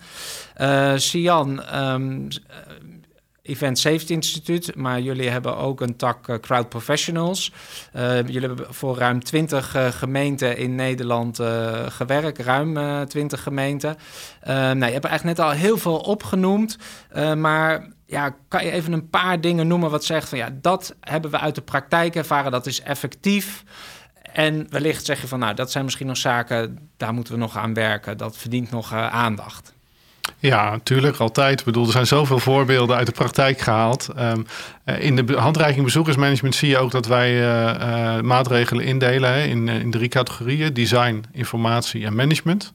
Uh, 0.60 0.92
Sian, 0.96 1.74
um, 1.74 2.28
Event 3.46 3.78
Safety 3.78 4.12
Instituut, 4.12 4.76
maar 4.76 5.00
jullie 5.00 5.28
hebben 5.28 5.56
ook 5.56 5.80
een 5.80 5.96
tak 5.96 6.28
uh, 6.28 6.36
Crowd 6.36 6.68
Professionals. 6.68 7.52
Uh, 7.96 8.16
jullie 8.16 8.40
hebben 8.40 8.74
voor 8.74 8.96
ruim 8.96 9.24
20 9.24 9.76
uh, 9.76 9.86
gemeenten 9.86 10.56
in 10.56 10.74
Nederland 10.74 11.40
gewerkt, 11.88 12.38
ruim 12.38 13.06
20 13.06 13.42
gemeenten. 13.42 13.96
nou, 14.44 14.78
je 14.78 14.92
hebt 14.92 15.04
eigenlijk 15.04 15.38
net 15.38 15.46
al 15.46 15.50
heel 15.50 15.78
veel 15.78 15.98
opgenoemd, 15.98 16.78
maar 17.36 17.88
ja, 18.06 18.36
kan 18.48 18.64
je 18.64 18.70
even 18.70 18.92
een 18.92 19.10
paar 19.10 19.40
dingen 19.40 19.66
noemen 19.66 19.90
wat 19.90 20.04
zegt 20.04 20.28
van 20.28 20.38
ja, 20.38 20.50
dat 20.60 20.94
hebben 21.00 21.30
we 21.30 21.38
uit 21.38 21.54
de 21.54 21.62
praktijk 21.62 22.14
ervaren, 22.14 22.52
dat 22.52 22.66
is 22.66 22.80
effectief. 22.80 23.64
En 24.32 24.66
wellicht 24.70 25.04
zeg 25.04 25.20
je 25.20 25.28
van 25.28 25.38
nou, 25.38 25.54
dat 25.54 25.70
zijn 25.70 25.84
misschien 25.84 26.06
nog 26.06 26.16
zaken, 26.16 26.90
daar 26.96 27.14
moeten 27.14 27.32
we 27.32 27.38
nog 27.38 27.56
aan 27.56 27.74
werken, 27.74 28.16
dat 28.16 28.36
verdient 28.36 28.70
nog 28.70 28.92
aandacht. 28.92 29.73
Ja, 30.38 30.70
natuurlijk, 30.70 31.16
altijd. 31.16 31.58
Ik 31.58 31.64
bedoel, 31.64 31.86
er 31.86 31.92
zijn 31.92 32.06
zoveel 32.06 32.38
voorbeelden 32.38 32.96
uit 32.96 33.06
de 33.06 33.12
praktijk 33.12 33.60
gehaald. 33.60 34.08
Um, 34.18 34.46
in 34.98 35.16
de 35.16 35.36
handreiking 35.36 35.84
bezoekersmanagement 35.84 36.54
zie 36.54 36.68
je 36.68 36.78
ook 36.78 36.90
dat 36.90 37.06
wij 37.06 37.32
uh, 37.32 37.74
uh, 37.80 38.20
maatregelen 38.20 38.84
indelen 38.84 39.48
in, 39.48 39.68
in 39.68 39.90
drie 39.90 40.08
categorieën: 40.08 40.74
design, 40.74 41.24
informatie 41.32 42.04
en 42.04 42.14
management. 42.14 42.72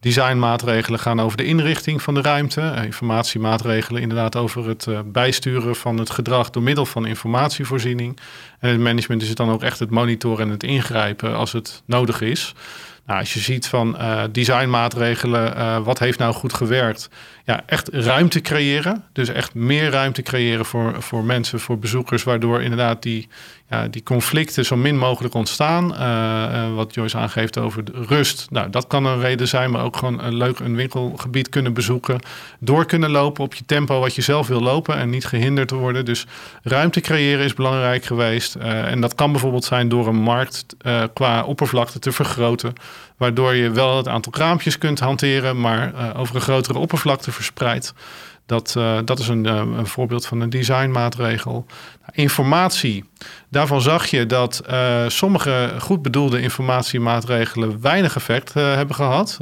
Designmaatregelen 0.00 0.98
gaan 0.98 1.20
over 1.20 1.36
de 1.36 1.44
inrichting 1.44 2.02
van 2.02 2.14
de 2.14 2.20
ruimte. 2.20 2.74
Informatiemaatregelen 2.84 4.02
inderdaad 4.02 4.36
over 4.36 4.68
het 4.68 4.86
bijsturen 5.12 5.76
van 5.76 5.98
het 5.98 6.10
gedrag 6.10 6.50
door 6.50 6.62
middel 6.62 6.86
van 6.86 7.06
informatievoorziening. 7.06 8.18
En 8.58 8.70
het 8.70 8.80
management 8.80 9.22
is 9.22 9.28
het 9.28 9.36
dan 9.36 9.50
ook 9.50 9.62
echt 9.62 9.78
het 9.78 9.90
monitoren 9.90 10.46
en 10.46 10.50
het 10.50 10.62
ingrijpen 10.62 11.36
als 11.36 11.52
het 11.52 11.82
nodig 11.86 12.20
is. 12.20 12.54
Nou, 13.06 13.20
als 13.20 13.34
je 13.34 13.40
ziet 13.40 13.66
van 13.66 13.96
uh, 13.98 14.22
designmaatregelen, 14.32 15.56
uh, 15.56 15.78
wat 15.78 15.98
heeft 15.98 16.18
nou 16.18 16.34
goed 16.34 16.52
gewerkt? 16.52 17.08
Ja, 17.44 17.62
echt 17.66 17.88
ruimte 17.88 18.40
creëren. 18.40 19.04
Dus 19.12 19.28
echt 19.28 19.54
meer 19.54 19.90
ruimte 19.90 20.22
creëren 20.22 20.64
voor, 20.64 21.02
voor 21.02 21.24
mensen, 21.24 21.60
voor 21.60 21.78
bezoekers, 21.78 22.22
waardoor 22.22 22.62
inderdaad 22.62 23.02
die, 23.02 23.28
ja, 23.70 23.88
die 23.88 24.02
conflicten 24.02 24.64
zo 24.64 24.76
min 24.76 24.98
mogelijk 24.98 25.34
ontstaan. 25.34 25.92
Uh, 25.92 26.74
wat 26.74 26.94
Joyce 26.94 27.16
aangeeft 27.16 27.58
over 27.58 27.84
de 27.84 27.92
rust. 28.08 28.46
Nou, 28.50 28.70
dat 28.70 28.86
kan 28.86 29.04
een 29.04 29.20
reden 29.20 29.48
zijn, 29.48 29.70
maar 29.70 29.84
ook 29.84 29.96
gewoon 29.96 30.22
een 30.22 30.34
leuk 30.34 30.58
een 30.58 30.76
winkelgebied 30.76 31.48
kunnen 31.48 31.72
bezoeken. 31.72 32.20
Door 32.58 32.84
kunnen 32.84 33.10
lopen 33.10 33.44
op 33.44 33.54
je 33.54 33.64
tempo 33.64 34.00
wat 34.00 34.14
je 34.14 34.22
zelf 34.22 34.46
wil 34.46 34.60
lopen 34.60 34.96
en 34.96 35.10
niet 35.10 35.26
gehinderd 35.26 35.70
worden. 35.70 36.04
Dus 36.04 36.26
ruimte 36.62 37.00
creëren 37.00 37.44
is 37.44 37.54
belangrijk 37.54 38.04
geweest. 38.04 38.54
en 38.54 39.00
dat 39.00 39.14
kan 39.14 39.30
bijvoorbeeld 39.32 39.64
zijn 39.64 39.88
door 39.88 40.06
een 40.06 40.22
markt 40.22 40.66
qua 41.14 41.44
oppervlakte 41.44 41.98
te 41.98 42.12
vergroten. 42.12 42.72
Waardoor 43.16 43.54
je 43.54 43.70
wel 43.70 43.96
het 43.96 44.08
aantal 44.08 44.32
kraampjes 44.32 44.78
kunt 44.78 45.00
hanteren, 45.00 45.60
maar 45.60 46.16
over 46.16 46.34
een 46.34 46.40
grotere 46.40 46.78
oppervlakte 46.78 47.32
verspreid. 47.32 47.94
Dat, 48.46 48.74
uh, 48.78 48.98
dat 49.04 49.18
is 49.18 49.28
een, 49.28 49.46
uh, 49.46 49.54
een, 49.54 49.86
voorbeeld 49.86 50.26
van 50.26 50.40
een 50.40 50.50
designmaatregel. 50.50 51.66
Informatie. 52.12 53.04
Daarvan 53.48 53.80
zag 53.80 54.06
je 54.06 54.26
dat 54.26 54.62
sommige 55.08 55.74
goed 55.78 56.02
bedoelde 56.02 56.40
informatiemaatregelen 56.40 57.80
weinig 57.80 58.16
effect 58.16 58.54
hebben 58.54 58.94
gehad. 58.94 59.38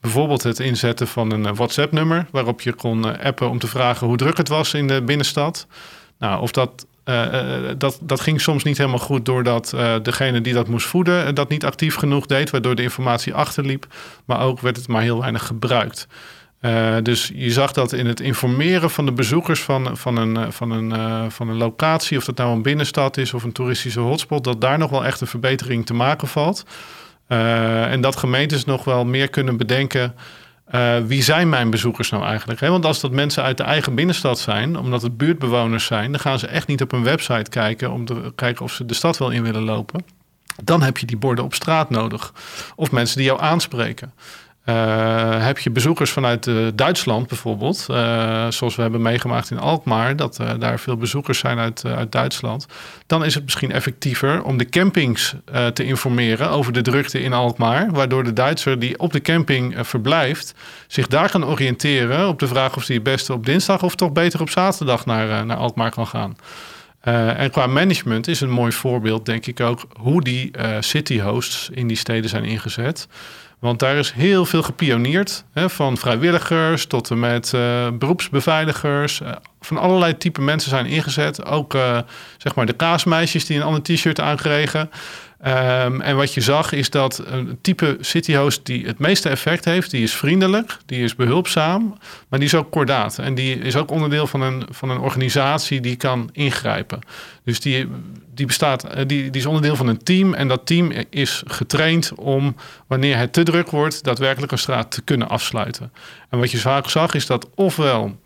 bijvoorbeeld 0.00 0.42
het 0.42 0.58
inzetten 0.58 1.06
van 1.06 1.30
een 1.30 1.54
WhatsApp-nummer 1.54 2.26
waarop 2.30 2.60
je 2.60 2.72
kon 2.72 3.22
appen 3.22 3.50
om 3.50 3.58
te 3.58 3.66
vragen 3.66 4.06
hoe 4.06 4.16
druk 4.16 4.36
het 4.36 4.48
was 4.48 4.74
in 4.74 4.86
de 4.86 5.02
binnenstad. 5.02 5.66
Nou, 6.18 6.40
of 6.40 6.50
dat 6.50 6.86
dat, 7.78 7.98
dat 8.00 8.20
ging 8.20 8.40
soms 8.40 8.62
niet 8.62 8.78
helemaal 8.78 8.98
goed 8.98 9.24
doordat 9.24 9.74
degene 10.02 10.40
die 10.40 10.54
dat 10.54 10.68
moest 10.68 10.86
voeden 10.86 11.34
dat 11.34 11.48
niet 11.48 11.64
actief 11.64 11.94
genoeg 11.94 12.26
deed, 12.26 12.50
waardoor 12.50 12.74
de 12.74 12.82
informatie 12.82 13.34
achterliep. 13.34 13.86
Maar 14.24 14.40
ook 14.40 14.60
werd 14.60 14.76
het 14.76 14.88
maar 14.88 15.02
heel 15.02 15.20
weinig 15.20 15.46
gebruikt. 15.46 16.06
Uh, 16.64 16.96
dus 17.02 17.30
je 17.34 17.50
zag 17.50 17.72
dat 17.72 17.92
in 17.92 18.06
het 18.06 18.20
informeren 18.20 18.90
van 18.90 19.06
de 19.06 19.12
bezoekers 19.12 19.62
van, 19.62 19.96
van, 19.96 20.16
een, 20.16 20.52
van, 20.52 20.70
een, 20.70 21.30
van 21.30 21.48
een 21.48 21.56
locatie, 21.56 22.18
of 22.18 22.24
dat 22.24 22.36
nou 22.36 22.52
een 22.52 22.62
binnenstad 22.62 23.16
is 23.16 23.34
of 23.34 23.42
een 23.42 23.52
toeristische 23.52 24.00
hotspot, 24.00 24.44
dat 24.44 24.60
daar 24.60 24.78
nog 24.78 24.90
wel 24.90 25.04
echt 25.04 25.20
een 25.20 25.26
verbetering 25.26 25.86
te 25.86 25.94
maken 25.94 26.28
valt. 26.28 26.64
en 27.26 28.00
dat 28.00 28.16
gemeentes 28.16 28.64
nog 28.64 28.84
wel 28.84 29.04
meer 29.04 29.28
kunnen 29.28 29.56
bedenken 29.56 30.14
wie 31.06 31.22
zijn 31.22 31.48
mijn 31.48 31.70
bezoekers 31.70 32.10
nou 32.10 32.24
eigenlijk? 32.24 32.60
Want 32.60 32.84
als 32.84 33.00
dat 33.00 33.10
mensen 33.10 33.42
uit 33.42 33.56
de 33.56 33.62
eigen 33.62 33.94
binnenstad 33.94 34.38
zijn, 34.38 34.78
omdat 34.78 35.02
het 35.02 35.16
buurtbewoners 35.16 35.84
zijn, 35.84 36.10
dan 36.10 36.20
gaan 36.20 36.38
ze 36.38 36.46
echt 36.46 36.66
niet 36.66 36.82
op 36.82 36.92
een 36.92 37.04
website 37.04 37.50
kijken 37.50 37.90
om 37.90 38.04
te 38.04 38.32
kijken 38.34 38.64
of 38.64 38.72
ze 38.72 38.86
de 38.86 38.94
stad 38.94 39.18
wel 39.18 39.30
in 39.30 39.42
willen 39.42 39.62
lopen. 39.62 40.04
Dan 40.62 40.82
heb 40.82 40.98
je 40.98 41.06
die 41.06 41.16
borden 41.16 41.44
op 41.44 41.54
straat 41.54 41.90
nodig. 41.90 42.32
Of 42.76 42.90
mensen 42.90 43.16
die 43.16 43.26
jou 43.26 43.40
aanspreken. 43.40 44.12
Uh, 44.68 45.44
heb 45.46 45.58
je 45.58 45.70
bezoekers 45.70 46.10
vanuit 46.10 46.46
uh, 46.46 46.66
Duitsland 46.74 47.28
bijvoorbeeld, 47.28 47.86
uh, 47.90 47.96
zoals 48.48 48.76
we 48.76 48.82
hebben 48.82 49.02
meegemaakt 49.02 49.50
in 49.50 49.58
Alkmaar, 49.58 50.16
dat 50.16 50.40
daar 50.58 50.80
veel 50.80 50.96
bezoekers 50.96 51.38
zijn 51.38 51.58
uit, 51.58 51.84
uit 51.84 52.12
Duitsland, 52.12 52.66
dan 53.06 53.24
is 53.24 53.34
het 53.34 53.42
misschien 53.42 53.72
effectiever 53.72 54.42
om 54.42 54.56
de 54.56 54.68
campings 54.68 55.34
te 55.72 55.84
informeren 55.84 56.50
over 56.50 56.72
de 56.72 56.80
drukte 56.80 57.20
in 57.20 57.32
Alkmaar, 57.32 57.90
waardoor 57.90 58.24
de 58.24 58.32
Duitser 58.32 58.78
die 58.78 58.98
op 58.98 59.12
de 59.12 59.20
camping 59.20 59.76
verblijft, 59.80 60.54
zich 60.86 61.06
daar 61.06 61.30
kan 61.30 61.46
oriënteren 61.46 62.28
op 62.28 62.38
de 62.38 62.46
vraag 62.46 62.76
of 62.76 62.86
hij 62.86 62.94
het 62.94 63.04
beste 63.04 63.32
op 63.32 63.46
dinsdag 63.46 63.82
of 63.82 63.94
toch 63.94 64.12
beter 64.12 64.40
op 64.40 64.50
zaterdag 64.50 65.06
naar, 65.06 65.46
naar 65.46 65.56
Alkmaar 65.56 65.90
kan 65.90 66.06
gaan. 66.06 66.36
en 67.36 67.50
qua 67.50 67.66
management 67.66 68.28
is 68.28 68.40
een 68.40 68.50
mooi 68.50 68.72
voorbeeld, 68.72 69.26
denk 69.26 69.46
ik 69.46 69.60
ook, 69.60 69.86
hoe 69.98 70.22
die 70.22 70.50
city 70.80 71.20
hosts 71.20 71.68
in 71.72 71.86
die 71.86 71.96
steden 71.96 72.30
zijn 72.30 72.44
ingezet. 72.44 73.08
Want 73.64 73.78
daar 73.78 73.96
is 73.96 74.12
heel 74.12 74.44
veel 74.44 74.62
gepioneerd. 74.62 75.44
Hè, 75.52 75.70
van 75.70 75.96
vrijwilligers 75.96 76.86
tot 76.86 77.10
en 77.10 77.20
met 77.20 77.52
uh, 77.54 77.88
beroepsbeveiligers. 77.92 79.20
Uh, 79.20 79.28
van 79.60 79.76
allerlei 79.78 80.16
type 80.16 80.40
mensen 80.40 80.70
zijn 80.70 80.86
ingezet. 80.86 81.44
Ook 81.44 81.74
uh, 81.74 81.98
zeg 82.38 82.54
maar 82.54 82.66
de 82.66 82.72
kaasmeisjes 82.72 83.46
die 83.46 83.56
een 83.56 83.62
ander 83.62 83.82
t-shirt 83.82 84.20
aankregen. 84.20 84.90
Um, 85.46 86.00
en 86.00 86.16
wat 86.16 86.34
je 86.34 86.40
zag 86.40 86.72
is 86.72 86.90
dat 86.90 87.22
een 87.26 87.58
type 87.60 87.96
cityhost 88.00 88.66
die 88.66 88.86
het 88.86 88.98
meeste 88.98 89.28
effect 89.28 89.64
heeft, 89.64 89.90
die 89.90 90.02
is 90.02 90.14
vriendelijk, 90.14 90.76
die 90.86 91.02
is 91.02 91.14
behulpzaam, 91.14 91.98
maar 92.28 92.38
die 92.38 92.48
is 92.48 92.54
ook 92.54 92.70
kordaat. 92.70 93.18
En 93.18 93.34
die 93.34 93.58
is 93.58 93.76
ook 93.76 93.90
onderdeel 93.90 94.26
van 94.26 94.40
een, 94.40 94.66
van 94.70 94.90
een 94.90 94.98
organisatie 94.98 95.80
die 95.80 95.96
kan 95.96 96.28
ingrijpen. 96.32 96.98
Dus 97.42 97.60
die, 97.60 97.88
die, 98.34 98.46
bestaat, 98.46 98.84
eh, 98.84 99.06
die, 99.06 99.30
die 99.30 99.40
is 99.40 99.46
onderdeel 99.46 99.76
van 99.76 99.86
een 99.86 100.02
team 100.02 100.34
en 100.34 100.48
dat 100.48 100.66
team 100.66 100.92
is 101.10 101.42
getraind 101.46 102.14
om, 102.14 102.56
wanneer 102.86 103.18
het 103.18 103.32
te 103.32 103.42
druk 103.42 103.70
wordt, 103.70 104.04
daadwerkelijk 104.04 104.52
een 104.52 104.58
straat 104.58 104.90
te 104.90 105.02
kunnen 105.02 105.28
afsluiten. 105.28 105.92
En 106.28 106.38
wat 106.38 106.50
je 106.50 106.58
vaak 106.58 106.88
zag 106.88 107.14
is 107.14 107.26
dat 107.26 107.48
ofwel 107.54 108.16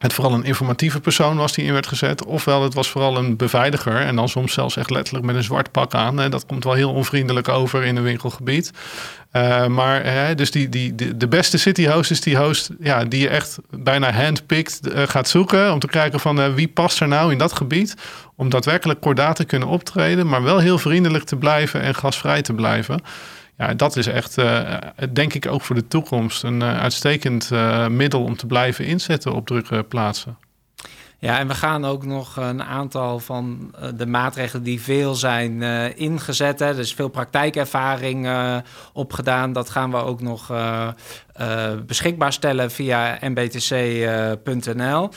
het 0.00 0.12
vooral 0.12 0.34
een 0.34 0.44
informatieve 0.44 1.00
persoon 1.00 1.36
was 1.36 1.52
die 1.52 1.64
in 1.64 1.72
werd 1.72 1.86
gezet. 1.86 2.24
Ofwel 2.24 2.62
het 2.62 2.74
was 2.74 2.90
vooral 2.90 3.16
een 3.16 3.36
beveiliger. 3.36 3.96
En 3.96 4.16
dan 4.16 4.28
soms 4.28 4.52
zelfs 4.52 4.76
echt 4.76 4.90
letterlijk 4.90 5.26
met 5.26 5.36
een 5.36 5.42
zwart 5.42 5.70
pak 5.70 5.94
aan. 5.94 6.20
En 6.20 6.30
dat 6.30 6.46
komt 6.46 6.64
wel 6.64 6.72
heel 6.72 6.92
onvriendelijk 6.92 7.48
over 7.48 7.84
in 7.84 7.96
een 7.96 8.02
winkelgebied. 8.02 8.72
Uh, 9.32 9.66
maar 9.66 10.04
hè, 10.04 10.34
dus 10.34 10.50
die, 10.50 10.68
die, 10.68 11.16
de, 11.16 11.28
beste 11.28 11.58
city 11.58 11.86
host 11.86 12.10
is 12.10 12.20
die 12.20 12.36
host 12.36 12.70
ja, 12.80 13.04
die 13.04 13.20
je 13.20 13.28
echt 13.28 13.58
bijna 13.70 14.12
handpicked 14.12 14.80
uh, 14.82 15.02
gaat 15.02 15.28
zoeken. 15.28 15.72
Om 15.72 15.78
te 15.78 15.86
kijken 15.86 16.20
van 16.20 16.40
uh, 16.40 16.54
wie 16.54 16.68
past 16.68 17.00
er 17.00 17.08
nou 17.08 17.32
in 17.32 17.38
dat 17.38 17.52
gebied. 17.52 17.94
Om 18.36 18.48
daadwerkelijk 18.48 19.00
kordaat 19.00 19.36
te 19.36 19.44
kunnen 19.44 19.68
optreden. 19.68 20.28
Maar 20.28 20.42
wel 20.42 20.58
heel 20.58 20.78
vriendelijk 20.78 21.24
te 21.24 21.36
blijven 21.36 21.80
en 21.80 21.94
gasvrij 21.94 22.42
te 22.42 22.52
blijven. 22.52 23.02
Ja, 23.60 23.74
dat 23.74 23.96
is 23.96 24.06
echt, 24.06 24.38
uh, 24.38 24.76
denk 25.12 25.34
ik, 25.34 25.46
ook 25.46 25.62
voor 25.62 25.74
de 25.74 25.88
toekomst 25.88 26.42
een 26.42 26.60
uh, 26.60 26.80
uitstekend 26.80 27.50
middel 27.88 28.22
om 28.22 28.36
te 28.36 28.46
blijven 28.46 28.86
inzetten 28.86 29.32
op 29.32 29.46
drukke 29.46 29.82
plaatsen. 29.82 30.38
Ja, 31.18 31.38
en 31.38 31.48
we 31.48 31.54
gaan 31.54 31.84
ook 31.84 32.04
nog 32.04 32.36
een 32.36 32.62
aantal 32.62 33.18
van 33.18 33.74
de 33.94 34.06
maatregelen 34.06 34.62
die 34.62 34.80
veel 34.80 35.14
zijn 35.14 35.62
ingezet. 35.96 36.58
Hè. 36.58 36.66
Er 36.66 36.78
is 36.78 36.94
veel 36.94 37.08
praktijkervaring 37.08 38.28
opgedaan. 38.92 39.52
Dat 39.52 39.70
gaan 39.70 39.90
we 39.90 39.96
ook 39.96 40.20
nog 40.20 40.52
beschikbaar 41.86 42.32
stellen 42.32 42.70
via 42.70 43.18
mbtc.nl. 43.20 45.08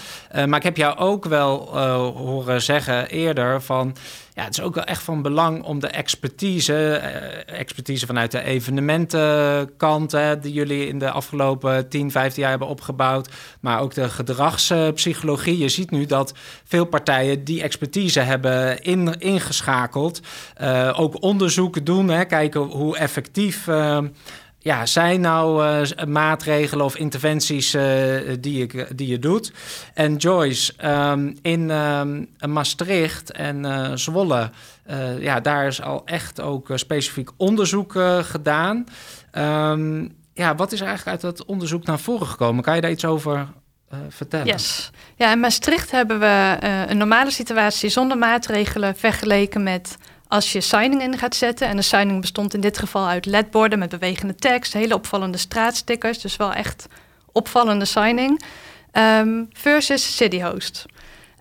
maar 0.47 0.57
ik 0.57 0.63
heb 0.63 0.77
jou 0.77 0.97
ook 0.97 1.25
wel 1.25 1.77
horen 2.17 2.61
zeggen 2.61 3.07
eerder 3.07 3.61
van 3.61 3.95
ja, 4.35 4.43
het 4.43 4.57
is 4.57 4.61
ook 4.61 4.75
wel 4.75 4.83
echt 4.83 5.03
van 5.03 5.21
belang 5.21 5.63
om 5.63 5.79
de 5.79 5.87
expertise, 5.87 6.95
eh, 6.95 7.59
expertise 7.59 8.05
vanuit 8.05 8.31
de 8.31 8.43
evenementenkant, 8.43 10.11
hè, 10.11 10.39
die 10.39 10.53
jullie 10.53 10.87
in 10.87 10.99
de 10.99 11.11
afgelopen 11.11 11.89
10, 11.89 12.11
15 12.11 12.41
jaar 12.41 12.51
hebben 12.51 12.67
opgebouwd, 12.67 13.29
maar 13.59 13.79
ook 13.79 13.93
de 13.93 14.09
gedragspsychologie. 14.09 15.57
Je 15.57 15.69
ziet 15.69 15.91
nu 15.91 16.05
dat 16.05 16.33
veel 16.63 16.85
partijen 16.85 17.43
die 17.43 17.61
expertise 17.61 18.19
hebben 18.19 18.81
in, 18.81 19.19
ingeschakeld, 19.19 20.21
ook 20.93 21.21
onderzoeken 21.21 21.83
doen, 21.83 22.09
hè, 22.09 22.25
kijken 22.25 22.61
hoe 22.61 22.97
effectief. 22.97 23.67
Ja, 24.63 24.85
zijn 24.85 25.21
nou 25.21 25.65
uh, 25.65 26.05
maatregelen 26.05 26.85
of 26.85 26.97
interventies 26.97 27.75
uh, 27.75 27.83
die, 28.39 28.57
je, 28.57 28.87
die 28.95 29.07
je 29.07 29.19
doet? 29.19 29.53
En 29.93 30.15
Joyce, 30.15 30.73
um, 31.11 31.37
in 31.41 31.69
um, 31.69 32.29
Maastricht 32.47 33.31
en 33.31 33.91
Zwolle, 33.99 34.49
ja, 35.19 35.39
daar 35.39 35.67
is 35.67 35.81
al 35.81 36.01
echt 36.05 36.41
ook 36.41 36.69
specifiek 36.73 37.29
onderzoek 37.37 37.95
gedaan. 38.21 38.85
Um, 39.37 40.15
ja, 40.33 40.55
wat 40.55 40.71
is 40.71 40.81
eigenlijk 40.81 41.09
uit 41.09 41.37
dat 41.37 41.45
onderzoek 41.45 41.85
naar 41.85 41.99
voren 41.99 42.27
gekomen? 42.27 42.63
Kan 42.63 42.75
je 42.75 42.81
daar 42.81 42.91
iets 42.91 43.05
over 43.05 43.47
vertellen? 44.09 44.45
Yes. 44.45 44.91
Ja, 45.15 45.31
in 45.31 45.39
Maastricht 45.39 45.91
hebben 45.91 46.19
we 46.19 46.57
een 46.87 46.97
normale 46.97 47.31
situatie 47.31 47.89
zonder 47.89 48.17
maatregelen 48.17 48.95
vergeleken 48.95 49.63
met 49.63 49.97
als 50.33 50.51
je 50.51 50.61
signing 50.61 51.01
in 51.01 51.17
gaat 51.17 51.35
zetten. 51.35 51.67
En 51.67 51.75
de 51.75 51.81
signing 51.81 52.21
bestond 52.21 52.53
in 52.53 52.61
dit 52.61 52.77
geval 52.77 53.07
uit 53.07 53.25
ledborden 53.25 53.79
met 53.79 53.89
bewegende 53.89 54.35
tekst, 54.35 54.73
hele 54.73 54.93
opvallende 54.93 55.37
straatstickers, 55.37 56.21
dus 56.21 56.35
wel 56.35 56.53
echt 56.53 56.87
opvallende 57.31 57.85
signing. 57.85 58.43
Um, 58.91 59.49
versus 59.53 60.15
Cityhost. 60.15 60.85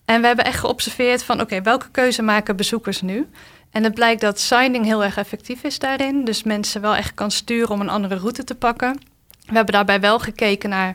En 0.04 0.20
we 0.20 0.26
hebben 0.26 0.44
echt 0.44 0.58
geobserveerd 0.58 1.24
van 1.24 1.40
oké, 1.40 1.62
welke 1.62 1.90
keuze 1.90 2.22
maken 2.22 2.56
bezoekers 2.56 3.00
nu? 3.00 3.28
En 3.70 3.84
het 3.84 3.94
blijkt 3.94 4.20
dat 4.20 4.40
signing 4.40 4.84
heel 4.84 5.04
erg 5.04 5.16
effectief 5.16 5.62
is 5.62 5.78
daarin. 5.78 6.24
Dus 6.24 6.42
mensen 6.42 6.80
wel 6.80 6.96
echt 6.96 7.14
kan 7.14 7.30
sturen 7.30 7.70
om 7.70 7.80
een 7.80 7.88
andere 7.88 8.16
route 8.16 8.44
te 8.44 8.54
pakken. 8.54 9.00
We 9.46 9.54
hebben 9.54 9.74
daarbij 9.74 10.00
wel 10.00 10.18
gekeken 10.18 10.70
naar 10.70 10.94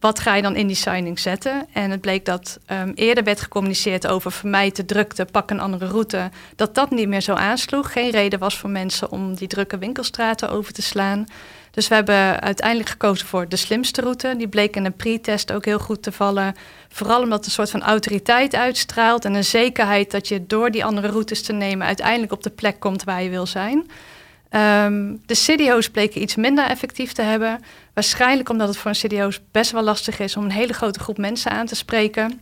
wat 0.00 0.20
ga 0.20 0.34
je 0.34 0.42
dan 0.42 0.56
in 0.56 0.66
die 0.66 0.76
signing 0.76 1.18
zetten? 1.18 1.66
En 1.72 1.90
het 1.90 2.00
bleek 2.00 2.24
dat 2.24 2.58
um, 2.72 2.92
eerder 2.94 3.24
werd 3.24 3.40
gecommuniceerd 3.40 4.06
over 4.06 4.32
vermijd 4.32 4.76
de 4.76 4.84
drukte, 4.84 5.24
pak 5.24 5.50
een 5.50 5.60
andere 5.60 5.86
route. 5.86 6.30
Dat 6.56 6.74
dat 6.74 6.90
niet 6.90 7.08
meer 7.08 7.20
zo 7.20 7.32
aansloeg. 7.32 7.92
Geen 7.92 8.10
reden 8.10 8.38
was 8.38 8.58
voor 8.58 8.70
mensen 8.70 9.10
om 9.10 9.34
die 9.34 9.48
drukke 9.48 9.78
winkelstraten 9.78 10.50
over 10.50 10.72
te 10.72 10.82
slaan. 10.82 11.26
Dus 11.70 11.88
we 11.88 11.94
hebben 11.94 12.40
uiteindelijk 12.40 12.88
gekozen 12.88 13.26
voor 13.26 13.48
de 13.48 13.56
slimste 13.56 14.00
route. 14.00 14.34
Die 14.36 14.48
bleek 14.48 14.76
in 14.76 14.84
een 14.84 14.96
pre-test 14.96 15.52
ook 15.52 15.64
heel 15.64 15.78
goed 15.78 16.02
te 16.02 16.12
vallen. 16.12 16.54
Vooral 16.88 17.22
omdat 17.22 17.38
het 17.38 17.46
een 17.46 17.52
soort 17.52 17.70
van 17.70 17.82
autoriteit 17.82 18.54
uitstraalt 18.54 19.24
en 19.24 19.34
een 19.34 19.44
zekerheid 19.44 20.10
dat 20.10 20.28
je 20.28 20.46
door 20.46 20.70
die 20.70 20.84
andere 20.84 21.08
routes 21.08 21.42
te 21.42 21.52
nemen 21.52 21.86
uiteindelijk 21.86 22.32
op 22.32 22.42
de 22.42 22.50
plek 22.50 22.80
komt 22.80 23.04
waar 23.04 23.22
je 23.22 23.30
wil 23.30 23.46
zijn. 23.46 23.86
Um, 24.50 25.22
de 25.26 25.34
CDO's 25.34 25.90
bleken 25.90 26.22
iets 26.22 26.36
minder 26.36 26.64
effectief 26.64 27.12
te 27.12 27.22
hebben. 27.22 27.60
Waarschijnlijk 27.94 28.48
omdat 28.48 28.68
het 28.68 28.76
voor 28.76 28.90
een 28.90 29.08
CDO's 29.08 29.40
best 29.50 29.70
wel 29.70 29.82
lastig 29.82 30.18
is 30.18 30.36
om 30.36 30.44
een 30.44 30.50
hele 30.50 30.72
grote 30.72 30.98
groep 30.98 31.18
mensen 31.18 31.50
aan 31.50 31.66
te 31.66 31.74
spreken. 31.74 32.40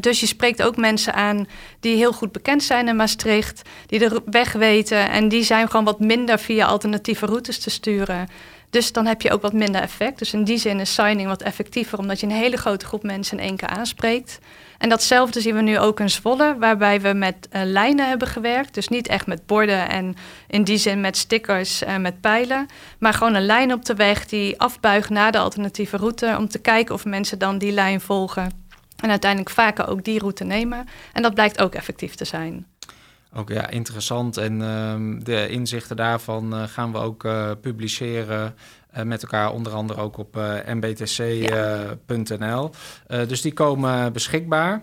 Dus 0.00 0.20
je 0.20 0.26
spreekt 0.26 0.62
ook 0.62 0.76
mensen 0.76 1.14
aan 1.14 1.46
die 1.80 1.96
heel 1.96 2.12
goed 2.12 2.32
bekend 2.32 2.62
zijn 2.62 2.88
in 2.88 2.96
Maastricht, 2.96 3.62
die 3.86 3.98
de 3.98 4.22
weg 4.24 4.52
weten 4.52 5.10
en 5.10 5.28
die 5.28 5.42
zijn 5.42 5.70
gewoon 5.70 5.84
wat 5.84 6.00
minder 6.00 6.38
via 6.38 6.66
alternatieve 6.66 7.26
routes 7.26 7.58
te 7.58 7.70
sturen. 7.70 8.28
Dus 8.70 8.92
dan 8.92 9.06
heb 9.06 9.22
je 9.22 9.30
ook 9.30 9.42
wat 9.42 9.52
minder 9.52 9.80
effect. 9.80 10.18
Dus 10.18 10.32
in 10.32 10.44
die 10.44 10.58
zin 10.58 10.80
is 10.80 10.94
signing 10.94 11.28
wat 11.28 11.42
effectiever, 11.42 11.98
omdat 11.98 12.20
je 12.20 12.26
een 12.26 12.32
hele 12.32 12.56
grote 12.56 12.86
groep 12.86 13.02
mensen 13.02 13.38
in 13.38 13.44
één 13.44 13.56
keer 13.56 13.68
aanspreekt. 13.68 14.38
En 14.80 14.88
datzelfde 14.88 15.40
zien 15.40 15.54
we 15.54 15.60
nu 15.60 15.78
ook 15.78 16.00
in 16.00 16.10
Zwolle, 16.10 16.56
waarbij 16.58 17.00
we 17.00 17.12
met 17.12 17.48
uh, 17.52 17.60
lijnen 17.64 18.08
hebben 18.08 18.28
gewerkt. 18.28 18.74
Dus 18.74 18.88
niet 18.88 19.08
echt 19.08 19.26
met 19.26 19.46
borden 19.46 19.88
en 19.88 20.14
in 20.48 20.64
die 20.64 20.76
zin 20.76 21.00
met 21.00 21.16
stickers 21.16 21.82
en 21.82 22.02
met 22.02 22.20
pijlen. 22.20 22.66
Maar 22.98 23.12
gewoon 23.12 23.34
een 23.34 23.46
lijn 23.46 23.72
op 23.72 23.84
de 23.84 23.94
weg 23.94 24.26
die 24.26 24.60
afbuigt 24.60 25.10
naar 25.10 25.32
de 25.32 25.38
alternatieve 25.38 25.96
route. 25.96 26.34
Om 26.38 26.48
te 26.48 26.58
kijken 26.58 26.94
of 26.94 27.04
mensen 27.04 27.38
dan 27.38 27.58
die 27.58 27.72
lijn 27.72 28.00
volgen. 28.00 28.50
En 28.96 29.10
uiteindelijk 29.10 29.50
vaker 29.50 29.88
ook 29.88 30.04
die 30.04 30.18
route 30.18 30.44
nemen. 30.44 30.88
En 31.12 31.22
dat 31.22 31.34
blijkt 31.34 31.60
ook 31.60 31.74
effectief 31.74 32.14
te 32.14 32.24
zijn. 32.24 32.66
Ook 33.34 33.48
ja, 33.48 33.68
interessant. 33.68 34.36
En 34.36 34.60
uh, 34.60 35.24
de 35.24 35.48
inzichten 35.48 35.96
daarvan 35.96 36.54
uh, 36.54 36.62
gaan 36.62 36.92
we 36.92 36.98
ook 36.98 37.28
publiceren 37.60 38.54
uh, 38.96 39.02
met 39.02 39.22
elkaar, 39.22 39.52
onder 39.52 39.72
andere 39.72 40.00
ook 40.00 40.18
op 40.18 40.34
mbtc.nl. 40.66 42.70
Ja. 43.08 43.24
dus 43.24 43.40
die 43.40 43.52
komen 43.52 44.12
beschikbaar. 44.12 44.82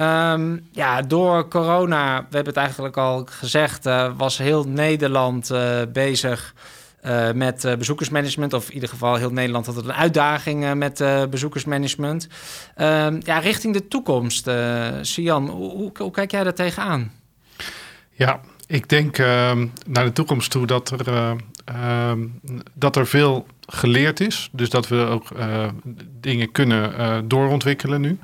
Um, 0.00 0.68
ja, 0.72 1.02
door 1.02 1.48
corona, 1.48 2.16
we 2.16 2.34
hebben 2.34 2.54
het 2.54 2.62
eigenlijk 2.62 2.96
al 2.96 3.26
gezegd, 3.30 3.84
was 4.16 4.38
heel 4.38 4.64
Nederland 4.64 5.52
bezig 5.92 6.54
uh, 7.06 7.32
met 7.32 7.64
uh, 7.64 7.74
bezoekersmanagement. 7.74 8.52
Of 8.52 8.68
in 8.68 8.74
ieder 8.74 8.88
geval 8.88 9.14
heel 9.14 9.30
Nederland 9.30 9.66
had 9.66 9.74
het 9.74 9.84
een 9.84 9.92
uitdaging 9.92 10.64
uh, 10.64 10.72
met 10.72 11.04
bezoekersmanagement. 11.30 12.28
Ehm, 12.74 13.20
ja, 13.24 13.38
richting 13.38 13.74
de 13.74 13.88
toekomst. 13.88 14.50
Sian, 15.00 15.48
hoe, 15.48 15.70
hoe, 15.70 15.92
hoe, 15.98 16.10
kijk 16.10 16.30
jij 16.30 16.44
daar 16.44 16.54
tegenaan? 16.54 17.12
Ja, 18.10 18.40
ik 18.68 18.88
denk 18.88 19.18
ehm, 19.18 19.66
naar 19.86 20.04
de 20.04 20.12
toekomst 20.12 20.50
toe 20.50 20.66
dat 20.66 20.90
er, 20.90 21.08
uh, 21.08 21.30
uh, 21.72 22.12
dat 22.74 22.96
er 22.96 23.06
veel 23.06 23.46
geleerd 23.66 24.20
is. 24.20 24.48
Dus 24.52 24.70
dat 24.70 24.88
we 24.88 24.96
ook 24.96 25.30
uh, 25.38 25.68
dingen 26.20 26.52
kunnen 26.52 26.92
uh, 26.98 27.18
doorontwikkelen 27.24 28.00
nu. 28.00 28.18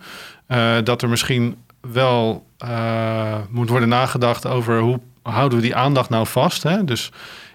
dat 0.84 1.02
er 1.02 1.08
misschien 1.08 1.56
wel 1.80 2.46
moet 3.48 3.68
worden 3.68 3.88
nagedacht 3.88 4.46
over 4.46 4.80
hoe 4.80 5.00
houden 5.22 5.58
we 5.58 5.64
die 5.64 5.74
aandacht 5.74 6.10
nou 6.10 6.26
vast. 6.26 6.62
Hè? 6.62 6.84
Dus 6.84 7.10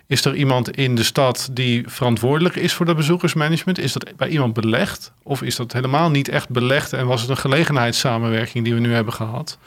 is 0.07 0.25
er 0.25 0.35
iemand 0.35 0.69
in 0.69 0.95
de 0.95 1.03
stad 1.03 1.49
die 1.51 1.83
verantwoordelijk 1.87 2.55
is 2.55 2.73
voor 2.73 2.85
dat 2.85 2.95
bezoekersmanagement? 2.95 3.77
Is 3.77 3.93
dat 3.93 4.17
bij 4.17 4.27
iemand 4.27 4.53
belegd? 4.53 5.11
Of 5.23 5.41
is 5.41 5.55
dat 5.55 5.73
helemaal 5.73 6.09
niet 6.09 6.29
echt 6.29 6.49
belegd 6.49 6.93
en 6.93 7.05
was 7.05 7.21
het 7.21 7.29
een 7.29 7.37
gelegenheidssamenwerking 7.37 8.63
die 8.63 8.73
we 8.73 8.79
nu 8.79 8.93
hebben 8.93 9.13
gehad? 9.13 9.57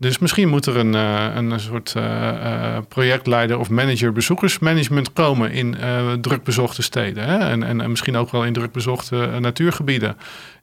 Dus 0.00 0.18
misschien 0.18 0.48
moet 0.48 0.66
er 0.66 0.76
een, 0.76 0.94
uh, 0.94 1.26
een 1.34 1.60
soort 1.60 1.94
uh, 1.96 2.04
uh, 2.04 2.78
projectleider 2.88 3.58
of 3.58 3.70
manager 3.70 4.12
bezoekersmanagement 4.12 5.12
komen 5.12 5.52
in 5.52 5.76
drukbezochte 6.20 6.82
steden. 6.82 7.24
Hè? 7.24 7.38
En, 7.38 7.62
en, 7.62 7.80
en, 7.80 7.90
misschien 7.90 8.16
ook 8.16 8.30
wel 8.30 8.44
in 8.44 8.52
drukbezochte 8.52 9.30
natuurgebieden. 9.40 10.16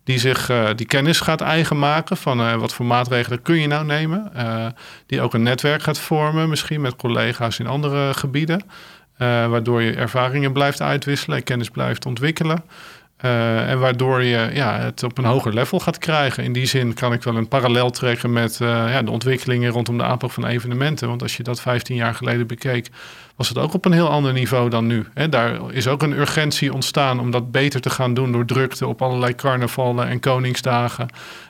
Die 0.04 0.20
zich 0.20 0.52
die 0.76 0.86
kennis 0.86 1.20
gaat 1.20 1.42
eigen 1.42 1.80
maken 1.80 2.18
van 2.18 2.60
wat 2.60 2.74
voor 2.74 2.86
maatregelen 2.86 3.42
kun 3.42 3.62
je 3.62 3.68
nou 3.68 3.86
nemen. 3.86 4.32
die 5.06 5.22
ook 5.22 5.34
een 5.34 5.44
netwerk 5.44 5.82
gaat 5.82 6.00
vormen, 6.00 6.50
misschien 6.50 6.82
met 6.82 6.96
collega's 6.96 7.60
in 7.60 7.68
andere 7.68 8.14
gebieden. 8.14 8.62
waardoor 9.18 9.82
je 9.82 9.94
ervaringen 9.94 10.54
blijft 10.54 10.82
uitwisselen 10.82 11.38
en 11.38 11.44
kennis 11.44 11.70
blijft 11.70 12.06
ontwikkelen. 12.06 12.64
Uh, 13.22 13.70
en 13.70 13.80
waardoor 13.80 14.24
je 14.24 14.50
ja, 14.54 14.80
het 14.80 15.04
op 15.04 15.18
een 15.18 15.26
hoger 15.26 15.54
level 15.54 15.80
gaat 15.80 15.98
krijgen. 15.98 16.44
In 16.44 16.54
die 16.54 16.66
zin 16.66 16.94
kan 16.94 17.14
ik 17.14 17.24
wel 17.24 17.36
een 17.36 17.48
parallel 17.48 17.90
trekken 17.90 18.34
met 18.34 18.60
uh, 18.62 18.68
ja, 18.68 19.02
de 19.02 19.12
ontwikkelingen 19.12 19.72
rondom 19.72 19.98
de 19.98 20.04
aanpak 20.04 20.32
van 20.32 20.46
evenementen. 20.46 21.08
Want 21.08 21.22
als 21.22 21.38
je 21.38 21.44
dat 21.44 21.62
15 21.62 21.96
jaar 21.96 22.16
geleden 22.16 22.48
bekeek, 22.48 22.90
was 23.36 23.50
het 23.50 23.58
ook 23.58 23.74
op 23.74 23.86
een 23.86 23.92
heel 23.92 24.10
ander 24.10 24.34
niveau 24.34 24.70
dan 24.70 24.88
nu. 24.88 25.06
Daar 25.30 25.74
is 25.74 25.88
ook 25.88 26.04
een 26.04 26.20
urgentie 26.20 26.74
ontstaan 26.74 27.20
om 27.20 27.32
dat 27.32 27.52
beter 27.52 27.82
te 27.82 27.90
gaan 27.90 28.14
doen 28.14 28.32
door 28.32 28.46
drukte 28.46 28.88
op 28.88 29.02
allerlei 29.02 29.36
carnavallen 29.36 30.08
en 30.08 30.20
koningsdagen. 30.20 31.08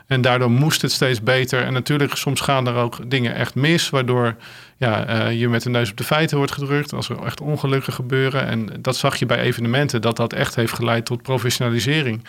En 0.08 0.22
daardoor 0.22 0.52
moest 0.52 0.82
het 0.82 0.92
steeds 0.92 1.22
beter. 1.22 1.64
En 1.64 1.74
natuurlijk, 1.74 2.16
soms 2.16 2.42
gaan 2.42 2.68
er 2.68 2.76
ook 2.76 3.10
dingen 3.10 3.36
echt 3.36 3.56
mis, 3.56 3.90
waardoor 3.90 4.36
ja, 4.78 5.10
uh, 5.28 5.40
je 5.40 5.50
met 5.50 5.64
de 5.64 5.70
neus 5.70 5.92
op 5.92 5.98
de 5.98 6.04
feiten 6.04 6.38
wordt 6.38 6.52
gedrukt. 6.52 6.94
Als 6.94 7.10
er 7.10 7.24
echt 7.24 7.42
ongelukken 7.42 7.94
gebeuren. 7.94 8.46
En 8.46 8.70
dat 8.80 8.98
zag 8.98 9.16
je 9.16 9.26
bij 9.26 9.40
evenementen, 9.40 10.02
dat 10.02 10.18
dat 10.18 10.34
echt 10.34 10.56
heeft 10.56 10.74
geleid 10.74 11.06
tot 11.06 11.22
professionalisering. 11.22 12.24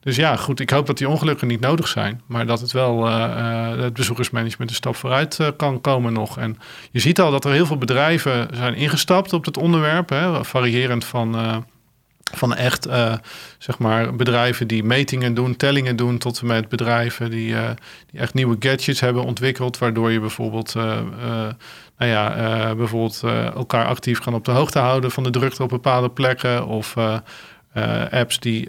Dus 0.00 0.16
ja, 0.16 0.36
goed, 0.36 0.60
ik 0.60 0.70
hoop 0.70 0.86
dat 0.86 0.98
die 0.98 1.08
ongelukken 1.08 1.48
niet 1.48 1.60
nodig 1.60 1.88
zijn. 1.88 2.20
Maar 2.26 2.46
dat 2.46 2.60
het 2.60 2.72
wel 2.72 3.08
uh, 3.08 3.14
uh, 3.14 3.82
het 3.82 3.92
bezoekersmanagement 3.92 4.70
een 4.70 4.76
stap 4.76 4.96
vooruit 4.96 5.38
uh, 5.40 5.48
kan 5.56 5.80
komen 5.80 6.12
nog. 6.12 6.38
En 6.38 6.58
je 6.90 7.00
ziet 7.00 7.20
al 7.20 7.30
dat 7.30 7.44
er 7.44 7.52
heel 7.52 7.66
veel 7.66 7.78
bedrijven 7.78 8.48
zijn 8.52 8.74
ingestapt 8.74 9.32
op 9.32 9.44
het 9.44 9.56
onderwerp. 9.56 10.08
Hè, 10.08 10.44
variërend 10.44 11.04
van 11.04 11.64
van 12.32 12.54
echt 12.54 12.88
zeg 13.58 13.78
maar 13.78 14.16
bedrijven 14.16 14.68
die 14.68 14.84
metingen 14.84 15.34
doen, 15.34 15.56
tellingen 15.56 15.96
doen, 15.96 16.18
tot 16.18 16.40
en 16.40 16.46
met 16.46 16.68
bedrijven 16.68 17.30
die, 17.30 17.54
die 18.10 18.20
echt 18.20 18.34
nieuwe 18.34 18.56
gadgets 18.58 19.00
hebben 19.00 19.24
ontwikkeld, 19.24 19.78
waardoor 19.78 20.10
je 20.10 20.20
bijvoorbeeld, 20.20 20.74
nou 20.74 21.54
ja, 21.96 22.74
bijvoorbeeld 22.74 23.22
elkaar 23.54 23.86
actief 23.86 24.18
gaan 24.18 24.34
op 24.34 24.44
de 24.44 24.50
hoogte 24.50 24.78
houden 24.78 25.10
van 25.10 25.22
de 25.22 25.30
drukte 25.30 25.62
op 25.62 25.68
bepaalde 25.68 26.10
plekken 26.10 26.66
of 26.66 26.94
apps 28.10 28.38
die, 28.38 28.68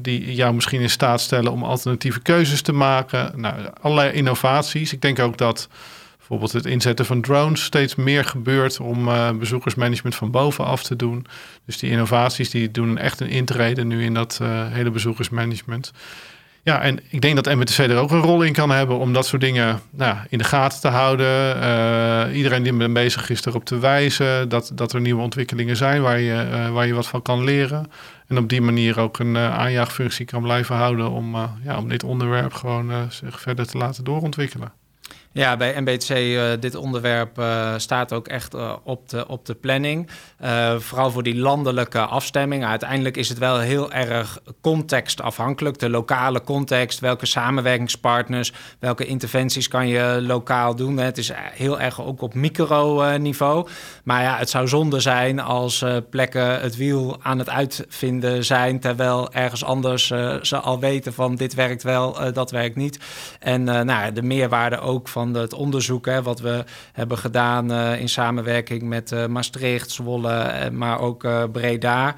die 0.00 0.34
jou 0.34 0.54
misschien 0.54 0.80
in 0.80 0.90
staat 0.90 1.20
stellen 1.20 1.52
om 1.52 1.64
alternatieve 1.64 2.20
keuzes 2.20 2.62
te 2.62 2.72
maken. 2.72 3.32
Nou, 3.40 3.54
allerlei 3.80 4.12
innovaties. 4.12 4.92
Ik 4.92 5.02
denk 5.02 5.18
ook 5.18 5.38
dat 5.38 5.68
bijvoorbeeld 6.18 6.64
het 6.64 6.72
inzetten 6.72 7.06
van 7.06 7.20
drones 7.20 7.64
steeds 7.64 7.94
meer 7.94 8.24
gebeurt 8.24 8.80
om 8.80 9.08
uh, 9.08 9.30
bezoekersmanagement 9.30 10.14
van 10.14 10.30
bovenaf 10.30 10.82
te 10.82 10.96
doen. 10.96 11.26
Dus 11.66 11.78
die 11.78 11.90
innovaties 11.90 12.50
die 12.50 12.70
doen 12.70 12.98
echt 12.98 13.20
een 13.20 13.28
intrede 13.28 13.84
nu 13.84 14.04
in 14.04 14.14
dat 14.14 14.40
hele 14.72 14.90
bezoekersmanagement. 14.90 15.92
Ja, 16.62 16.80
en 16.80 16.98
ik 17.08 17.20
denk 17.20 17.36
dat 17.36 17.54
MBTC 17.54 17.78
er 17.78 17.96
ook 17.96 18.10
een 18.10 18.20
rol 18.20 18.42
in 18.42 18.52
kan 18.52 18.70
hebben 18.70 18.98
om 18.98 19.12
dat 19.12 19.26
soort 19.26 19.42
dingen 19.42 19.80
nou, 19.90 20.16
in 20.28 20.38
de 20.38 20.44
gaten 20.44 20.80
te 20.80 20.88
houden. 20.88 22.34
Iedereen 22.34 22.62
die 22.62 22.72
ermee 22.72 22.88
bezig 22.88 23.30
is 23.30 23.44
erop 23.44 23.64
te 23.64 23.78
wijzen 23.78 24.48
dat, 24.48 24.70
dat 24.74 24.92
er 24.92 25.00
nieuwe 25.00 25.22
ontwikkelingen 25.22 25.76
zijn 25.76 26.02
waar 26.02 26.20
je, 26.20 26.68
waar 26.72 26.86
je 26.86 26.94
wat 26.94 27.06
van 27.06 27.22
kan 27.22 27.44
leren. 27.44 27.90
En 28.30 28.38
op 28.38 28.48
die 28.48 28.60
manier 28.60 29.00
ook 29.00 29.18
een 29.18 29.36
aanjaagfunctie 29.36 30.26
kan 30.26 30.42
blijven 30.42 30.76
houden 30.76 31.10
om, 31.10 31.36
ja, 31.62 31.78
om 31.78 31.88
dit 31.88 32.04
onderwerp 32.04 32.52
gewoon 32.52 33.12
zich 33.12 33.40
verder 33.40 33.66
te 33.66 33.78
laten 33.78 34.04
doorontwikkelen. 34.04 34.72
Ja, 35.32 35.56
bij 35.56 35.80
MBC 35.80 36.08
uh, 36.08 36.42
dit 36.60 36.74
onderwerp 36.74 37.38
uh, 37.38 37.74
staat 37.76 38.12
ook 38.12 38.28
echt 38.28 38.54
uh, 38.54 38.72
op, 38.82 39.08
de, 39.08 39.28
op 39.28 39.46
de 39.46 39.54
planning. 39.54 40.08
vooral 40.78 41.10
voor 41.10 41.22
die 41.22 41.36
landelijke 41.36 42.00
afstemming. 42.00 42.64
Uiteindelijk 42.64 43.16
is 43.16 43.28
het 43.28 43.38
wel 43.38 43.58
heel 43.58 43.92
erg 43.92 44.38
contextafhankelijk. 44.60 45.78
De 45.78 45.90
lokale 45.90 46.42
context, 46.42 47.00
welke 47.00 47.26
samenwerkingspartners, 47.26 48.52
welke 48.78 49.06
interventies 49.06 49.68
kan 49.68 49.88
je 49.88 50.18
lokaal 50.22 50.74
doen. 50.74 50.96
Het 50.96 51.18
is 51.18 51.32
heel 51.34 51.80
erg 51.80 52.02
ook 52.02 52.22
op 52.22 52.34
microniveau. 52.34 53.68
Maar 54.04 54.22
ja, 54.22 54.36
het 54.36 54.50
zou 54.50 54.68
zonde 54.68 55.00
zijn 55.00 55.40
als 55.40 55.84
plekken 56.10 56.60
het 56.60 56.76
wiel 56.76 57.16
aan 57.22 57.38
het 57.38 57.48
uitvinden 57.48 58.44
zijn... 58.44 58.80
terwijl 58.80 59.32
ergens 59.32 59.64
anders 59.64 60.06
ze 60.42 60.58
al 60.60 60.80
weten 60.80 61.12
van 61.12 61.34
dit 61.34 61.54
werkt 61.54 61.82
wel, 61.82 62.32
dat 62.32 62.50
werkt 62.50 62.76
niet. 62.76 62.98
En 63.38 63.64
nou, 63.64 64.12
de 64.12 64.22
meerwaarde 64.22 64.80
ook 64.80 65.08
van 65.08 65.19
van 65.20 65.34
het 65.34 65.52
onderzoek 65.52 66.06
hè, 66.06 66.22
wat 66.22 66.40
we 66.40 66.64
hebben 66.92 67.18
gedaan 67.18 67.72
uh, 67.72 68.00
in 68.00 68.08
samenwerking 68.08 68.82
met 68.82 69.12
uh, 69.12 69.26
Maastricht, 69.26 69.90
Zwolle, 69.90 70.32
uh, 70.32 70.68
maar 70.70 71.00
ook 71.00 71.28
Breda. 71.52 72.14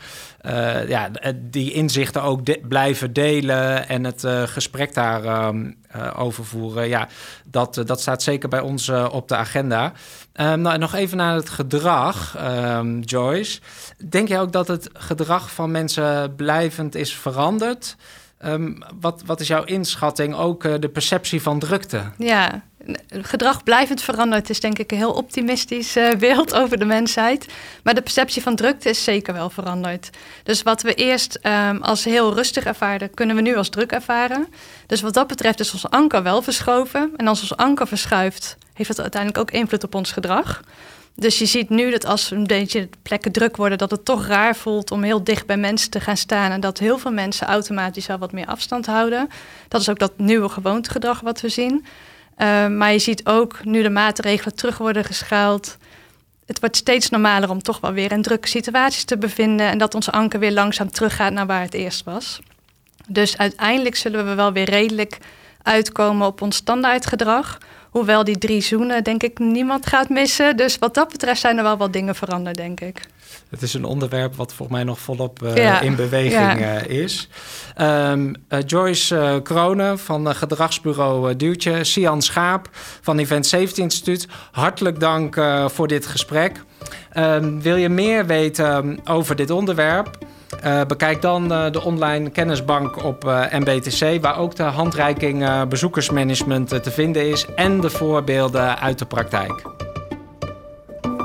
ja, 0.87 1.11
die 1.35 1.73
inzichten 1.73 2.23
ook 2.23 2.69
blijven 2.69 3.12
delen 3.12 3.88
en 3.88 4.05
het 4.05 4.27
gesprek 4.45 4.95
daar 4.95 5.47
um, 5.47 5.77
over 6.17 6.45
voeren. 6.45 6.88
Ja, 6.88 7.09
dat, 7.45 7.83
dat 7.87 8.01
staat 8.01 8.23
zeker 8.23 8.49
bij 8.49 8.61
ons 8.61 8.88
op 8.88 9.29
de 9.29 9.37
agenda. 9.37 9.93
Um, 10.35 10.61
nou, 10.61 10.79
nog 10.79 10.95
even 10.95 11.17
naar 11.17 11.35
het 11.35 11.49
gedrag, 11.49 12.37
um, 12.41 13.01
Joyce. 13.01 13.61
Denk 14.09 14.29
jij 14.29 14.41
ook 14.41 14.53
dat 14.53 14.69
het 14.69 14.91
gedrag 14.93 15.51
van 15.53 15.71
mensen 15.71 16.35
blijvend 16.35 16.95
is 16.95 17.15
veranderd? 17.15 17.97
Wat, 19.01 19.23
wat 19.27 19.41
is 19.41 19.47
jouw 19.47 19.65
inschatting? 19.65 20.35
Ook 20.35 20.81
de 20.81 20.88
perceptie 20.88 21.43
van 21.43 21.59
drukte? 21.59 22.03
Ja, 22.19 22.62
gedrag 23.09 23.62
blijvend 23.62 24.03
veranderd 24.03 24.51
is 24.51 24.61
denk 24.61 24.79
ik 24.79 24.92
een 24.92 24.97
heel 24.97 25.12
optimistisch 25.12 25.97
uh, 25.97 26.14
beeld 26.14 26.55
over 26.61 26.79
de 26.79 26.85
mensheid. 26.85 27.47
Maar 27.83 27.95
de 27.95 28.03
perceptie 28.03 28.42
van 28.42 28.57
drukte 28.57 28.88
is 28.88 29.05
zeker 29.05 29.35
wel 29.35 29.51
veranderd. 29.51 30.11
Dus 30.42 30.62
wat 30.62 30.83
we 30.83 30.95
eerst 30.95 31.38
um, 31.42 31.83
als 31.83 32.05
heel 32.05 32.35
rustig 32.35 32.64
ervaren, 32.64 33.14
kunnen 33.14 33.37
we 33.37 33.42
nu 33.42 33.57
als 33.57 33.68
druk 33.68 33.92
ervaren. 33.92 34.47
Dus 34.87 35.01
wat 35.01 35.14
dat 35.14 35.27
betreft 35.27 35.61
is 35.61 35.73
ons 35.73 35.90
anker 35.90 36.23
wel 36.23 36.42
verschoven. 36.42 37.12
En 37.16 37.27
als 37.27 37.40
ons 37.40 37.57
anker 37.57 37.87
verschuift, 37.87 38.57
heeft 38.73 38.88
dat 38.88 39.01
uiteindelijk 39.01 39.40
ook 39.40 39.51
invloed 39.51 39.85
op 39.85 39.95
ons 39.95 40.12
gedrag. 40.12 40.62
Dus 41.14 41.38
je 41.38 41.47
ziet 41.47 41.68
nu 41.68 41.90
dat 41.90 42.07
als 42.07 42.31
een 42.31 42.47
beetje 42.47 42.88
plekken 43.03 43.33
druk 43.33 43.57
worden, 43.57 43.79
dat 43.79 43.90
het 43.90 44.05
toch 44.05 44.27
raar 44.27 44.57
voelt 44.57 44.90
om 44.90 45.03
heel 45.03 45.25
dicht 45.25 45.47
bij 45.47 45.57
mensen 45.57 45.90
te 45.90 46.01
gaan 46.01 46.16
staan. 46.16 46.51
En 46.51 46.61
dat 46.61 46.79
heel 46.79 46.99
veel 46.99 47.12
mensen 47.12 47.47
automatisch 47.47 48.11
al 48.11 48.18
wat 48.18 48.33
meer 48.33 48.47
afstand 48.47 48.87
houden. 48.87 49.29
Dat 49.68 49.81
is 49.81 49.88
ook 49.88 49.99
dat 49.99 50.12
nieuwe 50.16 50.49
gewoontegedrag 50.49 51.21
wat 51.21 51.40
we 51.40 51.49
zien. 51.49 51.85
Uh, 52.38 52.66
maar 52.66 52.92
je 52.92 52.99
ziet 52.99 53.27
ook 53.27 53.64
nu 53.64 53.83
de 53.83 53.90
maatregelen 53.90 54.55
terug 54.55 54.79
worden 54.79 55.05
geschaald. 55.05 55.77
Het 56.47 56.61
wordt 56.61 56.77
steeds 56.77 57.11
normaler 57.11 57.51
om 57.51 57.62
toch 57.62 57.81
wel 57.81 57.92
weer 57.92 58.12
in 58.12 58.23
drukke 58.23 58.49
situaties 58.49 59.05
te 59.05 59.18
bevinden. 59.18 59.66
En 59.66 59.79
dat 59.79 59.95
onze 59.95 60.11
anker 60.12 60.38
weer 60.38 60.53
langzaam 60.53 60.90
teruggaat 60.90 61.33
naar 61.33 61.47
waar 61.47 61.61
het 61.61 61.75
eerst 61.75 62.05
was. 62.05 62.40
Dus 63.07 63.38
uiteindelijk 63.38 63.97
zullen 63.97 64.27
we 64.27 64.35
wel 64.35 64.53
weer 64.53 64.71
redelijk 64.71 65.18
uitkomen 65.62 66.27
op 66.27 66.40
ons 66.40 66.57
standaardgedrag. 66.57 67.59
Hoewel 67.92 68.24
die 68.24 68.38
drie 68.38 68.61
zoenen, 68.61 69.05
denk 69.05 69.22
ik, 69.22 69.38
niemand 69.38 69.87
gaat 69.87 70.09
missen. 70.09 70.57
Dus 70.57 70.78
wat 70.78 70.94
dat 70.94 71.09
betreft 71.09 71.40
zijn 71.40 71.57
er 71.57 71.62
wel 71.62 71.76
wat 71.76 71.92
dingen 71.92 72.14
veranderd, 72.14 72.57
denk 72.57 72.81
ik. 72.81 73.00
Het 73.48 73.62
is 73.62 73.74
een 73.74 73.85
onderwerp 73.85 74.35
wat 74.35 74.55
volgens 74.55 74.76
mij 74.78 74.87
nog 74.87 74.98
volop 75.00 75.42
uh, 75.42 75.83
in 75.83 75.96
beweging 75.96 76.61
ja. 76.61 76.87
uh, 76.87 77.02
is. 77.02 77.28
Um, 77.81 78.35
uh, 78.48 78.59
Joyce 78.66 79.40
Kronen 79.42 79.98
van 79.98 80.35
gedragsbureau 80.35 81.37
Duwtje, 81.37 81.85
Sian 81.85 82.22
Schaap 82.22 82.68
van 83.00 83.18
Event 83.18 83.46
Safety 83.46 83.81
Instituut. 83.81 84.26
Hartelijk 84.50 85.00
dank 85.00 85.40
voor 85.66 85.88
dit 85.88 86.07
gesprek. 86.07 86.64
Um, 87.16 87.62
wil 87.62 87.76
je 87.76 87.88
meer 87.88 88.26
weten 88.26 88.98
over 89.05 89.37
dit 89.37 89.50
onderwerp? 89.50 90.18
Uh, 90.65 90.81
bekijk 90.87 91.23
dan 91.23 91.53
uh, 91.53 91.71
de 91.71 91.83
online 91.83 92.31
kennisbank 92.31 93.05
op 93.05 93.25
uh, 93.25 93.45
MBTC, 93.51 94.23
waar 94.23 94.38
ook 94.38 94.55
de 94.55 94.62
handreiking 94.62 95.69
bezoekersmanagement 95.69 96.69
te 96.83 96.91
vinden 96.91 97.31
is 97.31 97.47
en 97.55 97.81
de 97.81 97.91
voorbeelden 97.91 98.79
uit 98.79 98.99
de 98.99 99.05
praktijk. 99.05 99.62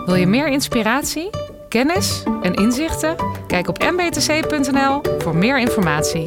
Wil 0.06 0.16
je 0.16 0.28
meer 0.28 0.48
inspiratie, 0.48 1.30
kennis 1.70 2.24
en 2.42 2.54
inzichten? 2.54 3.16
Kijk 3.48 3.68
op 3.68 3.92
mbtc.nl 3.92 5.02
voor 5.18 5.36
meer 5.36 5.60
informatie. 5.60 6.26